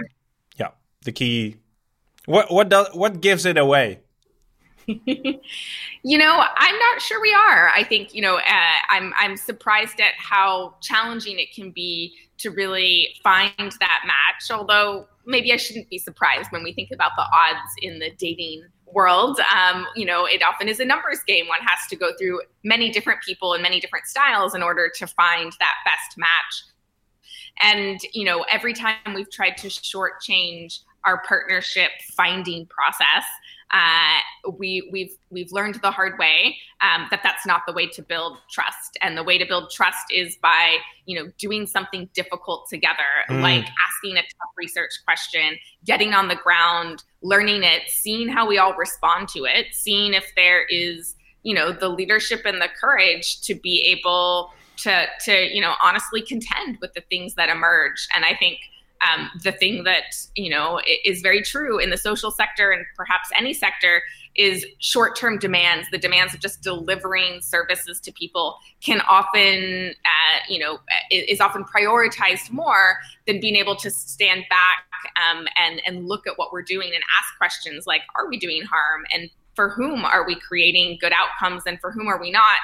yeah 0.56 0.68
the 1.02 1.12
key 1.12 1.56
what 2.26 2.50
what 2.50 2.68
does 2.68 2.88
what 2.94 3.20
gives 3.20 3.44
it 3.44 3.56
away 3.56 4.00
you 5.06 6.18
know, 6.18 6.44
I'm 6.56 6.78
not 6.78 7.00
sure 7.00 7.20
we 7.20 7.32
are. 7.32 7.68
I 7.68 7.84
think 7.84 8.14
you 8.14 8.22
know, 8.22 8.36
uh, 8.36 8.78
I'm 8.88 9.12
I'm 9.16 9.36
surprised 9.36 10.00
at 10.00 10.14
how 10.16 10.74
challenging 10.80 11.38
it 11.38 11.54
can 11.54 11.70
be 11.70 12.14
to 12.38 12.50
really 12.50 13.08
find 13.22 13.52
that 13.58 14.02
match. 14.06 14.50
Although 14.50 15.06
maybe 15.26 15.52
I 15.52 15.56
shouldn't 15.56 15.88
be 15.90 15.98
surprised 15.98 16.50
when 16.50 16.62
we 16.62 16.72
think 16.72 16.90
about 16.92 17.12
the 17.16 17.22
odds 17.22 17.72
in 17.82 17.98
the 17.98 18.10
dating 18.18 18.64
world. 18.92 19.40
Um, 19.54 19.86
you 19.94 20.04
know, 20.04 20.26
it 20.26 20.42
often 20.42 20.68
is 20.68 20.80
a 20.80 20.84
numbers 20.84 21.20
game. 21.26 21.48
One 21.48 21.60
has 21.60 21.80
to 21.88 21.96
go 21.96 22.12
through 22.18 22.40
many 22.64 22.90
different 22.90 23.20
people 23.22 23.54
and 23.54 23.62
many 23.62 23.80
different 23.80 24.06
styles 24.06 24.54
in 24.54 24.62
order 24.62 24.90
to 24.96 25.06
find 25.06 25.52
that 25.58 25.74
best 25.84 26.16
match. 26.16 26.64
And 27.62 28.00
you 28.12 28.24
know, 28.24 28.44
every 28.50 28.72
time 28.72 29.14
we've 29.14 29.30
tried 29.30 29.56
to 29.58 29.68
shortchange 29.68 30.80
our 31.04 31.22
partnership 31.22 31.90
finding 32.16 32.66
process 32.66 33.24
uh, 33.72 34.18
we 34.58 34.88
we've 34.92 35.16
we've 35.30 35.52
learned 35.52 35.76
the 35.76 35.90
hard 35.90 36.18
way 36.18 36.56
um, 36.82 37.06
that 37.10 37.20
that's 37.22 37.46
not 37.46 37.62
the 37.66 37.72
way 37.72 37.86
to 37.86 38.02
build 38.02 38.38
trust, 38.50 38.98
and 39.00 39.16
the 39.16 39.22
way 39.22 39.38
to 39.38 39.46
build 39.46 39.70
trust 39.70 40.06
is 40.12 40.36
by 40.36 40.76
you 41.06 41.18
know 41.18 41.30
doing 41.38 41.66
something 41.66 42.08
difficult 42.12 42.68
together, 42.68 42.98
mm. 43.28 43.40
like 43.40 43.64
asking 43.88 44.16
a 44.16 44.22
tough 44.22 44.50
research 44.56 44.90
question, 45.04 45.56
getting 45.84 46.14
on 46.14 46.28
the 46.28 46.34
ground, 46.36 47.04
learning 47.22 47.62
it, 47.62 47.82
seeing 47.88 48.28
how 48.28 48.46
we 48.46 48.58
all 48.58 48.74
respond 48.74 49.28
to 49.28 49.44
it, 49.44 49.66
seeing 49.72 50.14
if 50.14 50.32
there 50.34 50.64
is 50.68 51.14
you 51.42 51.54
know 51.54 51.70
the 51.72 51.88
leadership 51.88 52.42
and 52.44 52.60
the 52.60 52.68
courage 52.80 53.40
to 53.42 53.54
be 53.54 53.82
able 53.82 54.52
to 54.78 55.06
to 55.24 55.54
you 55.54 55.60
know 55.60 55.74
honestly 55.82 56.22
contend 56.22 56.78
with 56.80 56.92
the 56.94 57.02
things 57.02 57.34
that 57.34 57.48
emerge, 57.48 58.08
and 58.16 58.24
I 58.24 58.34
think 58.34 58.58
um, 59.08 59.30
the 59.42 59.52
thing 59.52 59.84
that 59.84 60.14
you 60.34 60.50
know 60.50 60.80
is 61.04 61.20
very 61.20 61.42
true 61.42 61.78
in 61.78 61.90
the 61.90 61.96
social 61.96 62.30
sector 62.30 62.70
and 62.70 62.84
perhaps 62.96 63.28
any 63.36 63.54
sector 63.54 64.02
is 64.36 64.64
short-term 64.78 65.38
demands 65.38 65.88
the 65.90 65.98
demands 65.98 66.32
of 66.34 66.40
just 66.40 66.62
delivering 66.62 67.40
services 67.40 67.98
to 68.00 68.12
people 68.12 68.56
can 68.80 69.00
often 69.08 69.92
uh, 70.04 70.38
you 70.48 70.58
know 70.58 70.78
is 71.10 71.40
often 71.40 71.64
prioritized 71.64 72.50
more 72.50 72.98
than 73.26 73.40
being 73.40 73.56
able 73.56 73.74
to 73.74 73.90
stand 73.90 74.44
back 74.48 74.84
um, 75.16 75.46
and 75.56 75.80
and 75.86 76.06
look 76.06 76.26
at 76.26 76.36
what 76.36 76.52
we're 76.52 76.62
doing 76.62 76.90
and 76.94 77.02
ask 77.18 77.36
questions 77.38 77.86
like 77.86 78.02
are 78.16 78.28
we 78.28 78.38
doing 78.38 78.62
harm? 78.62 79.04
And 79.12 79.30
for 79.54 79.68
whom 79.68 80.04
are 80.04 80.26
we 80.26 80.38
creating 80.38 80.98
good 81.00 81.12
outcomes 81.12 81.62
and 81.66 81.80
for 81.80 81.90
whom 81.90 82.06
are 82.06 82.20
we 82.20 82.30
not? 82.30 82.56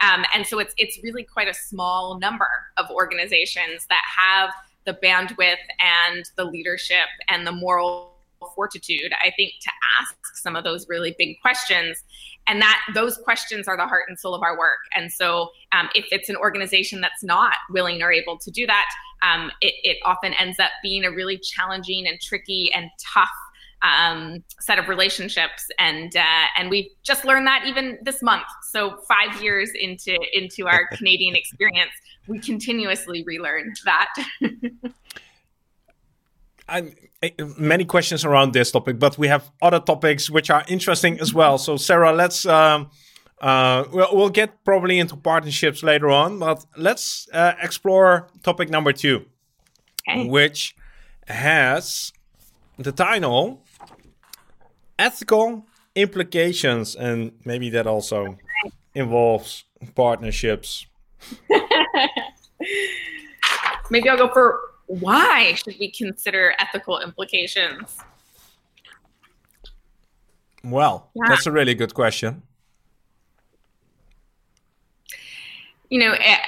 Um, 0.00 0.24
and 0.34 0.46
so 0.46 0.58
it's 0.58 0.74
it's 0.78 0.98
really 1.02 1.22
quite 1.22 1.48
a 1.48 1.54
small 1.54 2.18
number 2.18 2.48
of 2.78 2.90
organizations 2.90 3.86
that 3.88 4.02
have 4.16 4.50
the 4.86 4.98
bandwidth 5.02 5.56
and 5.80 6.24
the 6.36 6.44
leadership 6.44 7.08
and 7.28 7.46
the 7.46 7.52
moral 7.52 8.16
fortitude 8.54 9.12
i 9.22 9.30
think 9.36 9.52
to 9.60 9.70
ask 10.00 10.16
some 10.34 10.56
of 10.56 10.64
those 10.64 10.88
really 10.88 11.14
big 11.18 11.40
questions. 11.42 12.02
And 12.46 12.60
that 12.62 12.80
those 12.94 13.18
questions 13.18 13.68
are 13.68 13.76
the 13.76 13.86
heart 13.86 14.04
and 14.08 14.18
soul 14.18 14.34
of 14.34 14.42
our 14.42 14.58
work. 14.58 14.78
And 14.96 15.12
so 15.12 15.50
um, 15.72 15.88
if 15.94 16.06
it's 16.10 16.28
an 16.30 16.36
organization 16.36 17.00
that's 17.00 17.22
not 17.22 17.54
willing 17.68 18.02
or 18.02 18.10
able 18.10 18.38
to 18.38 18.50
do 18.50 18.66
that 18.66 18.86
um, 19.22 19.50
it, 19.60 19.74
it 19.82 19.98
often 20.04 20.32
ends 20.34 20.58
up 20.58 20.70
being 20.82 21.04
a 21.04 21.10
really 21.10 21.38
challenging 21.38 22.06
and 22.06 22.20
tricky 22.20 22.70
and 22.74 22.90
tough 22.98 23.28
um, 23.82 24.42
set 24.60 24.78
of 24.78 24.88
relationships, 24.88 25.66
and 25.78 26.14
uh, 26.16 26.46
and 26.56 26.70
we 26.70 26.92
just 27.02 27.24
learned 27.24 27.46
that 27.46 27.64
even 27.66 27.98
this 28.02 28.22
month. 28.22 28.44
So 28.70 28.98
five 29.08 29.42
years 29.42 29.70
into 29.78 30.18
into 30.32 30.66
our 30.66 30.86
Canadian 30.92 31.34
experience, 31.34 31.92
we 32.26 32.38
continuously 32.38 33.24
relearn 33.24 33.72
that. 33.84 34.08
I, 36.68 36.92
many 37.58 37.84
questions 37.84 38.24
around 38.24 38.52
this 38.52 38.70
topic, 38.70 38.98
but 38.98 39.18
we 39.18 39.28
have 39.28 39.50
other 39.60 39.80
topics 39.80 40.30
which 40.30 40.50
are 40.50 40.64
interesting 40.68 41.20
as 41.20 41.34
well. 41.34 41.58
So, 41.58 41.76
Sarah, 41.76 42.12
let's 42.12 42.46
um, 42.46 42.90
uh, 43.40 43.84
we'll, 43.92 44.08
we'll, 44.12 44.30
get 44.30 44.64
probably 44.64 44.98
into 44.98 45.16
partnerships 45.16 45.82
later 45.82 46.10
on, 46.10 46.38
but 46.38 46.64
let's 46.76 47.28
uh, 47.32 47.54
explore 47.60 48.28
topic 48.42 48.68
number 48.68 48.92
two, 48.92 49.24
okay. 50.08 50.26
which 50.26 50.76
has 51.26 52.12
the 52.78 52.92
title 52.92 53.62
ethical 55.00 55.66
implications, 55.96 56.94
and 56.94 57.32
maybe 57.44 57.70
that 57.70 57.86
also 57.86 58.36
involves 58.94 59.64
partnerships. 59.94 60.86
maybe 63.90 64.08
I'll 64.08 64.16
go 64.16 64.28
for 64.28 64.60
why 64.86 65.54
should 65.54 65.76
we 65.78 65.90
consider 65.90 66.54
ethical 66.58 67.00
implications? 67.00 67.96
Well, 70.62 71.10
yeah. 71.14 71.28
that's 71.28 71.46
a 71.46 71.52
really 71.52 71.74
good 71.74 71.94
question. 71.94 72.42
You 75.88 76.00
know, 76.00 76.12
eh, 76.12 76.38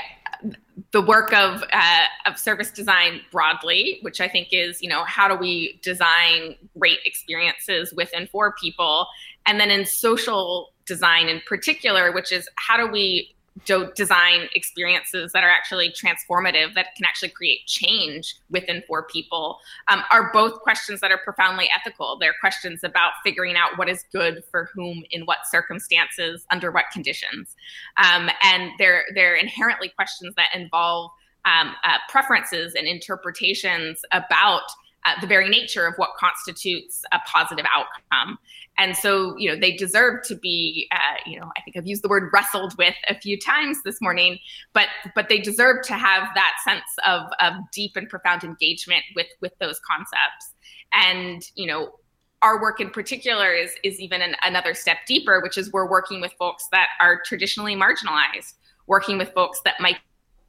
the 0.93 1.03
work 1.03 1.33
of 1.33 1.63
uh, 1.73 2.05
of 2.27 2.39
service 2.39 2.71
design 2.71 3.21
broadly, 3.31 3.99
which 4.03 4.21
I 4.21 4.29
think 4.29 4.49
is 4.53 4.83
you 4.83 4.89
know 4.89 5.05
how 5.05 5.29
do 5.29 5.35
we 5.35 5.79
design 5.83 6.57
great 6.79 6.99
experiences 7.05 7.93
with 7.93 8.11
and 8.15 8.29
for 8.29 8.55
people, 8.61 9.07
and 9.47 9.61
then 9.61 9.71
in 9.71 9.85
social 9.85 10.73
design 10.87 11.29
in 11.29 11.41
particular, 11.47 12.13
which 12.13 12.33
is 12.33 12.49
how 12.57 12.77
do 12.77 12.91
we 12.91 13.35
design 13.67 14.49
experiences 14.55 15.33
that 15.33 15.45
are 15.45 15.51
actually 15.51 15.91
transformative, 15.91 16.75
that 16.75 16.95
can 16.97 17.05
actually 17.05 17.29
create 17.29 17.67
change 17.67 18.37
within 18.51 18.83
for 18.87 19.05
people, 19.05 19.59
um, 19.89 20.03
are 20.11 20.31
both 20.33 20.61
questions 20.61 21.01
that 21.01 21.11
are 21.11 21.19
profoundly 21.19 21.69
ethical. 21.77 22.17
They're 22.19 22.35
questions 22.41 22.81
about 22.83 23.13
figuring 23.25 23.57
out 23.57 23.77
what 23.77 23.89
is 23.89 24.05
good 24.13 24.43
for 24.51 24.71
whom, 24.75 25.05
in 25.11 25.23
what 25.27 25.39
circumstances, 25.51 26.47
under 26.51 26.71
what 26.71 26.87
conditions, 26.93 27.55
um, 27.99 28.31
and 28.43 28.71
they're 28.79 29.05
they're 29.15 29.37
inherently 29.37 29.91
questions 29.91 30.35
that 30.37 30.49
involve 30.55 31.11
um, 31.45 31.75
uh, 31.85 31.99
preferences 32.09 32.75
and 32.75 32.87
interpretations 32.87 34.01
about 34.13 34.63
uh, 35.05 35.21
the 35.21 35.27
very 35.27 35.49
nature 35.49 35.87
of 35.87 35.95
what 35.97 36.11
constitutes 36.17 37.03
a 37.13 37.19
positive 37.27 37.67
outcome. 37.75 38.39
And 38.79 38.97
so, 38.97 39.37
you 39.37 39.51
know, 39.51 39.57
they 39.59 39.73
deserve 39.73 40.23
to 40.25 40.35
be, 40.35 40.89
uh, 40.93 41.21
you 41.27 41.39
know, 41.39 41.51
I 41.57 41.61
think 41.61 41.77
I've 41.77 41.87
used 41.87 42.03
the 42.03 42.09
word 42.09 42.31
wrestled 42.33 42.77
with 42.79 42.95
a 43.09 43.15
few 43.15 43.39
times 43.39 43.79
this 43.85 44.01
morning, 44.01 44.39
but 44.73 44.87
but 45.15 45.29
they 45.29 45.39
deserve 45.39 45.85
to 45.87 45.95
have 45.95 46.29
that 46.35 46.55
sense 46.65 46.83
of, 47.07 47.23
of 47.41 47.55
deep 47.73 47.97
and 47.97 48.09
profound 48.09 48.45
engagement 48.45 49.05
with 49.15 49.27
with 49.41 49.53
those 49.61 49.79
concepts. 49.81 50.55
And 50.95 51.43
you 51.55 51.67
know, 51.67 51.93
our 52.41 52.61
work 52.61 52.81
in 52.81 52.91
particular 52.91 53.53
is 53.53 53.73
is 53.85 54.01
even 54.01 54.23
an, 54.23 54.37
another 54.43 54.75
step 54.75 54.99
deeper, 55.07 55.41
which 55.43 55.59
is 55.59 55.71
we're 55.71 55.89
working 55.89 56.21
with 56.21 56.33
folks 56.39 56.67
that 56.73 56.89
are 57.01 57.21
traditionally 57.25 57.77
marginalized, 57.77 58.55
working 58.87 59.19
with 59.19 59.33
folks 59.33 59.61
that 59.65 59.75
might 59.81 59.99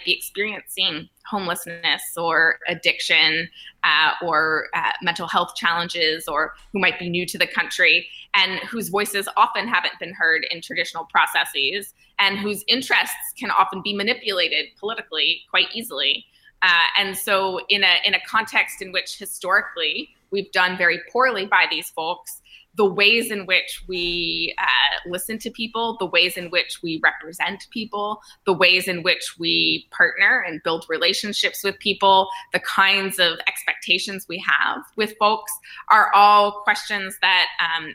be 0.04 0.14
experiencing 0.14 1.10
homelessness 1.30 2.02
or 2.18 2.58
addiction 2.68 3.50
uh, 3.84 4.12
or 4.22 4.68
uh, 4.74 4.92
mental 5.02 5.28
health 5.28 5.56
challenges 5.56 6.28
or 6.28 6.54
who 6.72 6.80
might 6.80 6.98
be 7.00 7.10
new 7.10 7.26
to 7.26 7.38
the 7.38 7.48
country 7.48 8.08
and 8.34 8.60
whose 8.62 8.90
voices 8.90 9.28
often 9.38 9.68
haven't 9.68 9.94
been 10.00 10.14
heard 10.14 10.46
in 10.52 10.62
traditional 10.62 11.06
processes 11.06 11.94
and 12.20 12.38
whose 12.38 12.64
interests 12.68 13.16
can 13.38 13.52
often 13.52 13.82
be 13.84 13.94
manipulated 13.94 14.68
politically 14.80 15.42
quite 15.50 15.68
easily. 15.74 16.26
Uh, 16.62 16.86
and 16.98 17.18
so, 17.18 17.60
in 17.68 17.84
a 17.84 17.96
in 18.06 18.14
a 18.14 18.20
context 18.26 18.82
in 18.82 18.94
which 18.94 19.18
historically 19.18 20.10
we've 20.32 20.52
done 20.52 20.78
very 20.78 21.02
poorly 21.12 21.46
by 21.46 21.66
these 21.70 21.90
folks, 21.90 22.42
the 22.76 22.86
ways 22.86 23.30
in 23.32 23.46
which 23.46 23.84
we 23.88 24.56
uh, 24.58 25.10
listen 25.10 25.38
to 25.40 25.52
people, 25.52 25.96
the 26.00 26.06
ways 26.06 26.38
in 26.38 26.50
which 26.50 26.82
we 26.82 27.00
represent 27.04 27.68
people, 27.70 28.20
the 28.46 28.54
ways 28.54 28.88
in 28.88 29.04
which 29.04 29.36
we 29.38 29.88
partner 29.92 30.44
and 30.48 30.62
build 30.64 30.86
relationships 30.90 31.64
with 31.64 31.78
people, 31.80 32.30
the 32.52 32.60
kinds 32.60 33.20
of 33.20 33.38
expectations 33.48 34.26
we 34.28 34.44
have 34.46 34.84
with 34.96 35.16
folks 35.20 35.52
are 35.90 36.12
all 36.16 36.64
questions 36.64 37.18
that 37.22 37.48
um, 37.60 37.94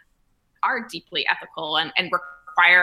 are 0.63 0.87
deeply 0.89 1.27
ethical 1.29 1.77
and, 1.77 1.93
and 1.97 2.07
require 2.07 2.38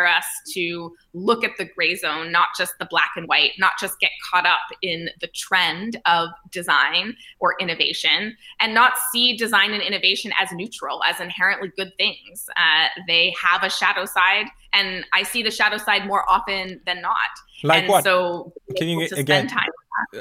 us 0.06 0.26
to 0.54 0.96
look 1.14 1.44
at 1.44 1.52
the 1.58 1.66
gray 1.66 1.96
zone, 1.96 2.32
not 2.32 2.50
just 2.58 2.74
the 2.80 2.86
black 2.90 3.12
and 3.16 3.28
white, 3.28 3.52
not 3.60 3.74
just 3.80 4.00
get 4.00 4.12
caught 4.30 4.46
up 4.46 4.62
in 4.82 5.10
the 5.22 5.28
trend 5.28 6.00
of 6.06 6.30
design 6.52 7.16
or 7.40 7.56
innovation, 7.60 8.36
and 8.60 8.74
not 8.74 8.94
see 9.12 9.36
design 9.36 9.72
and 9.72 9.82
innovation 9.82 10.32
as 10.40 10.52
neutral, 10.52 11.02
as 11.04 11.20
inherently 11.20 11.72
good 11.76 11.92
things. 11.98 12.46
Uh, 12.58 12.88
they 13.08 13.34
have 13.42 13.64
a 13.64 13.70
shadow 13.70 14.06
side, 14.06 14.46
and 14.74 15.06
I 15.14 15.24
see 15.24 15.44
the 15.44 15.52
shadow 15.52 15.78
side 15.78 16.06
more 16.06 16.30
often 16.30 16.82
than 16.86 17.02
not. 17.02 17.16
Like 17.64 17.84
and 17.84 17.90
what? 17.90 18.04
So 18.04 18.54
can 18.76 18.88
you 18.88 19.08
again? 19.16 19.50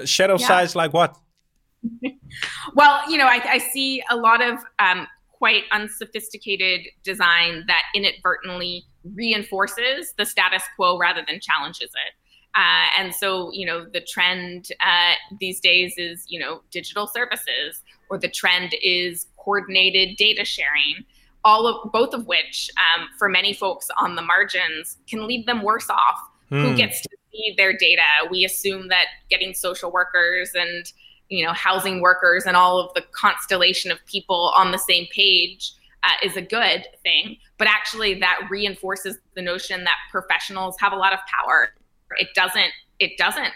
Shadow 0.04 0.36
yeah. 0.38 0.46
sides 0.46 0.76
like 0.76 0.92
what? 0.92 1.16
well, 2.74 3.10
you 3.10 3.18
know, 3.18 3.26
I, 3.26 3.40
I, 3.44 3.58
see 3.58 4.02
a 4.10 4.16
lot 4.16 4.40
of 4.40 4.58
um, 4.78 5.06
quite 5.44 5.64
unsophisticated 5.72 6.86
design 7.02 7.64
that 7.66 7.82
inadvertently 7.94 8.82
reinforces 9.14 10.14
the 10.16 10.24
status 10.24 10.62
quo 10.74 10.96
rather 10.96 11.22
than 11.28 11.38
challenges 11.38 11.90
it. 12.06 12.14
Uh, 12.56 12.86
and 12.98 13.14
so, 13.14 13.52
you 13.52 13.66
know, 13.66 13.84
the 13.92 14.00
trend 14.00 14.70
uh, 14.80 15.12
these 15.38 15.60
days 15.60 15.92
is, 15.98 16.24
you 16.28 16.40
know, 16.40 16.62
digital 16.70 17.06
services, 17.06 17.82
or 18.08 18.16
the 18.18 18.26
trend 18.26 18.74
is 18.82 19.26
coordinated 19.36 20.16
data 20.16 20.46
sharing. 20.46 21.04
All 21.44 21.66
of 21.66 21.92
both 21.92 22.14
of 22.14 22.26
which, 22.26 22.70
um, 22.78 23.06
for 23.18 23.28
many 23.28 23.52
folks 23.52 23.88
on 24.00 24.16
the 24.16 24.22
margins, 24.22 24.96
can 25.06 25.26
leave 25.26 25.44
them 25.44 25.60
worse 25.60 25.90
off. 25.90 26.20
Who 26.48 26.70
hmm. 26.70 26.74
gets 26.76 27.02
to 27.02 27.08
see 27.30 27.54
their 27.58 27.76
data? 27.76 28.00
We 28.30 28.46
assume 28.46 28.88
that 28.88 29.08
getting 29.28 29.52
social 29.52 29.92
workers 29.92 30.52
and 30.54 30.90
you 31.28 31.44
know 31.44 31.52
housing 31.52 32.00
workers 32.00 32.44
and 32.46 32.56
all 32.56 32.80
of 32.80 32.92
the 32.94 33.02
constellation 33.12 33.90
of 33.90 34.04
people 34.06 34.52
on 34.56 34.72
the 34.72 34.78
same 34.78 35.06
page 35.14 35.72
uh, 36.02 36.26
is 36.26 36.36
a 36.36 36.42
good 36.42 36.86
thing. 37.02 37.36
But 37.58 37.68
actually 37.68 38.18
that 38.20 38.40
reinforces 38.50 39.18
the 39.34 39.42
notion 39.42 39.84
that 39.84 39.96
professionals 40.10 40.76
have 40.80 40.92
a 40.92 40.96
lot 40.96 41.12
of 41.12 41.20
power. 41.26 41.70
It 42.18 42.28
doesn't 42.34 42.72
it 42.98 43.16
doesn't 43.18 43.52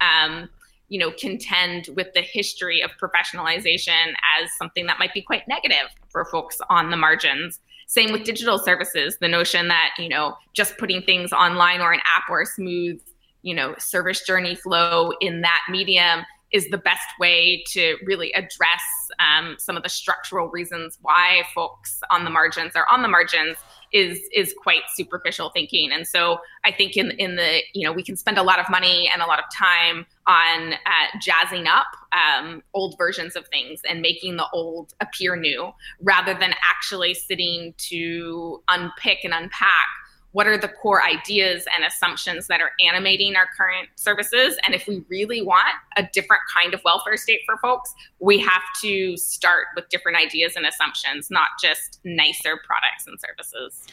um, 0.00 0.48
you 0.88 0.98
know 0.98 1.12
contend 1.12 1.88
with 1.96 2.12
the 2.14 2.22
history 2.22 2.82
of 2.82 2.90
professionalization 3.00 4.14
as 4.40 4.50
something 4.56 4.86
that 4.86 4.98
might 4.98 5.14
be 5.14 5.22
quite 5.22 5.46
negative 5.48 5.90
for 6.10 6.24
folks 6.24 6.58
on 6.70 6.90
the 6.90 6.96
margins. 6.96 7.60
Same 7.88 8.12
with 8.12 8.24
digital 8.24 8.58
services, 8.58 9.16
the 9.18 9.28
notion 9.28 9.68
that, 9.68 9.94
you 9.98 10.10
know, 10.10 10.36
just 10.52 10.76
putting 10.76 11.00
things 11.00 11.32
online 11.32 11.80
or 11.80 11.90
an 11.90 12.00
app 12.04 12.28
or 12.28 12.42
a 12.42 12.46
smooth, 12.46 13.00
you 13.40 13.54
know, 13.54 13.74
service 13.78 14.26
journey 14.26 14.54
flow 14.54 15.12
in 15.22 15.40
that 15.40 15.62
medium 15.70 16.20
is 16.52 16.68
the 16.70 16.78
best 16.78 17.06
way 17.20 17.62
to 17.68 17.96
really 18.04 18.32
address 18.32 18.82
um, 19.18 19.56
some 19.58 19.76
of 19.76 19.82
the 19.82 19.88
structural 19.88 20.48
reasons 20.48 20.98
why 21.02 21.42
folks 21.54 22.00
on 22.10 22.24
the 22.24 22.30
margins 22.30 22.74
are 22.74 22.86
on 22.90 23.02
the 23.02 23.08
margins 23.08 23.56
is 23.92 24.20
is 24.34 24.54
quite 24.62 24.82
superficial 24.94 25.50
thinking. 25.50 25.90
And 25.92 26.06
so 26.06 26.38
i 26.64 26.72
think 26.72 26.96
in 26.96 27.10
in 27.12 27.36
the 27.36 27.60
you 27.72 27.86
know 27.86 27.92
we 27.92 28.02
can 28.02 28.16
spend 28.16 28.38
a 28.38 28.42
lot 28.42 28.58
of 28.58 28.68
money 28.68 29.08
and 29.12 29.22
a 29.22 29.26
lot 29.26 29.38
of 29.38 29.44
time 29.56 30.06
on 30.26 30.74
uh, 30.74 31.18
jazzing 31.20 31.66
up 31.66 31.86
um, 32.12 32.62
old 32.74 32.96
versions 32.98 33.36
of 33.36 33.46
things 33.48 33.80
and 33.88 34.00
making 34.00 34.36
the 34.36 34.46
old 34.52 34.94
appear 35.00 35.36
new 35.36 35.70
rather 36.00 36.34
than 36.34 36.54
actually 36.62 37.14
sitting 37.14 37.74
to 37.78 38.62
unpick 38.68 39.18
and 39.24 39.32
unpack 39.32 39.88
what 40.32 40.46
are 40.46 40.58
the 40.58 40.68
core 40.68 41.02
ideas 41.02 41.64
and 41.74 41.84
assumptions 41.84 42.46
that 42.48 42.60
are 42.60 42.72
animating 42.86 43.34
our 43.36 43.48
current 43.56 43.88
services? 43.96 44.56
And 44.64 44.74
if 44.74 44.86
we 44.86 45.02
really 45.08 45.42
want 45.42 45.74
a 45.96 46.08
different 46.12 46.42
kind 46.54 46.74
of 46.74 46.82
welfare 46.84 47.16
state 47.16 47.40
for 47.46 47.56
folks 47.58 47.94
we 48.20 48.38
have 48.38 48.62
to 48.82 49.16
start 49.16 49.66
with 49.76 49.88
different 49.88 50.18
ideas 50.18 50.54
and 50.56 50.66
assumptions 50.66 51.30
not 51.30 51.48
just 51.62 52.00
nicer 52.04 52.58
products 52.66 53.06
and 53.06 53.18
services. 53.20 53.86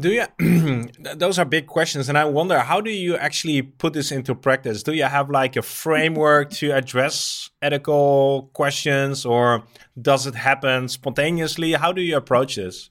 Do 0.00 0.10
you 0.10 0.88
those 1.16 1.38
are 1.38 1.44
big 1.44 1.66
questions 1.66 2.08
and 2.08 2.16
i 2.16 2.24
wonder 2.24 2.58
how 2.60 2.80
do 2.80 2.90
you 2.90 3.16
actually 3.16 3.60
put 3.60 3.92
this 3.92 4.10
into 4.10 4.34
practice? 4.34 4.82
Do 4.82 4.92
you 4.92 5.04
have 5.04 5.28
like 5.30 5.56
a 5.56 5.62
framework 5.62 6.50
to 6.52 6.70
address 6.70 7.50
ethical 7.60 8.50
questions 8.54 9.26
or 9.26 9.64
does 10.00 10.26
it 10.26 10.34
happen 10.34 10.88
spontaneously? 10.88 11.72
How 11.72 11.92
do 11.92 12.00
you 12.00 12.16
approach 12.16 12.56
this 12.56 12.90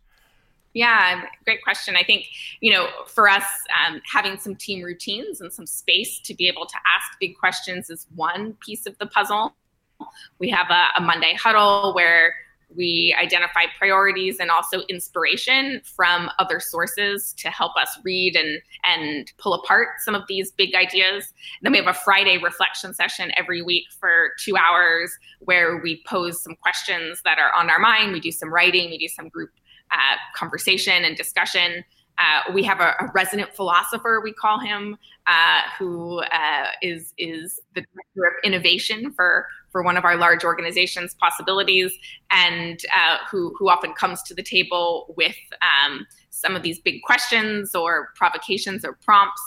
yeah, 0.77 1.23
great 1.43 1.63
question. 1.63 1.95
I 1.95 2.03
think, 2.03 2.27
you 2.61 2.71
know, 2.71 2.87
for 3.07 3.27
us, 3.27 3.43
um, 3.87 3.99
having 4.05 4.37
some 4.37 4.55
team 4.55 4.83
routines 4.83 5.41
and 5.41 5.51
some 5.51 5.65
space 5.65 6.19
to 6.19 6.35
be 6.35 6.47
able 6.47 6.67
to 6.67 6.75
ask 6.75 7.17
big 7.19 7.35
questions 7.35 7.89
is 7.89 8.05
one 8.13 8.53
piece 8.63 8.85
of 8.85 8.95
the 8.99 9.07
puzzle. 9.07 9.55
We 10.37 10.49
have 10.49 10.67
a, 10.69 10.89
a 10.95 11.01
Monday 11.01 11.33
huddle 11.33 11.95
where 11.95 12.35
we 12.75 13.15
identify 13.19 13.61
priorities 13.79 14.39
and 14.39 14.51
also 14.51 14.81
inspiration 14.81 15.81
from 15.83 16.29
other 16.37 16.59
sources 16.59 17.33
to 17.37 17.49
help 17.49 17.71
us 17.75 17.97
read 18.03 18.35
and 18.35 18.61
and 18.83 19.31
pull 19.39 19.53
apart 19.53 19.87
some 19.99 20.13
of 20.13 20.23
these 20.27 20.51
big 20.51 20.75
ideas. 20.75 21.33
then 21.61 21.71
we 21.71 21.77
have 21.79 21.87
a 21.87 21.93
Friday 21.93 22.37
reflection 22.37 22.93
session 22.93 23.31
every 23.35 23.63
week 23.63 23.85
for 23.99 24.33
two 24.43 24.55
hours 24.57 25.11
where 25.39 25.77
we 25.77 26.03
pose 26.05 26.43
some 26.43 26.55
questions 26.55 27.21
that 27.23 27.39
are 27.39 27.51
on 27.55 27.69
our 27.69 27.79
mind. 27.79 28.11
We 28.11 28.19
do 28.19 28.31
some 28.31 28.53
writing, 28.53 28.91
we 28.91 28.97
do 28.97 29.07
some 29.07 29.29
group 29.29 29.49
uh, 29.91 30.15
conversation 30.35 31.05
and 31.05 31.15
discussion. 31.15 31.83
Uh, 32.17 32.51
we 32.53 32.63
have 32.63 32.79
a, 32.79 32.95
a, 32.99 33.11
resident 33.13 33.55
philosopher, 33.55 34.21
we 34.23 34.33
call 34.33 34.59
him, 34.59 34.97
uh, 35.27 35.61
who 35.77 36.19
uh, 36.19 36.67
is 36.81 37.13
is 37.17 37.59
the 37.75 37.81
director 37.81 38.27
of 38.27 38.33
innovation 38.43 39.11
for 39.11 39.45
for 39.71 39.83
one 39.83 39.97
of 39.97 40.05
our 40.05 40.15
large 40.15 40.43
organizations, 40.43 41.15
posAbilities, 41.21 41.91
and 42.31 42.79
uh, 42.95 43.17
who 43.29 43.55
who 43.57 43.69
often 43.69 43.93
comes 43.93 44.21
to 44.23 44.33
the 44.33 44.43
table 44.43 45.13
with 45.17 45.35
um, 45.61 46.05
some 46.29 46.55
of 46.55 46.63
these 46.63 46.79
big 46.79 47.01
questions 47.03 47.75
or 47.75 48.09
provocations 48.15 48.85
or 48.85 48.93
prompts. 49.03 49.41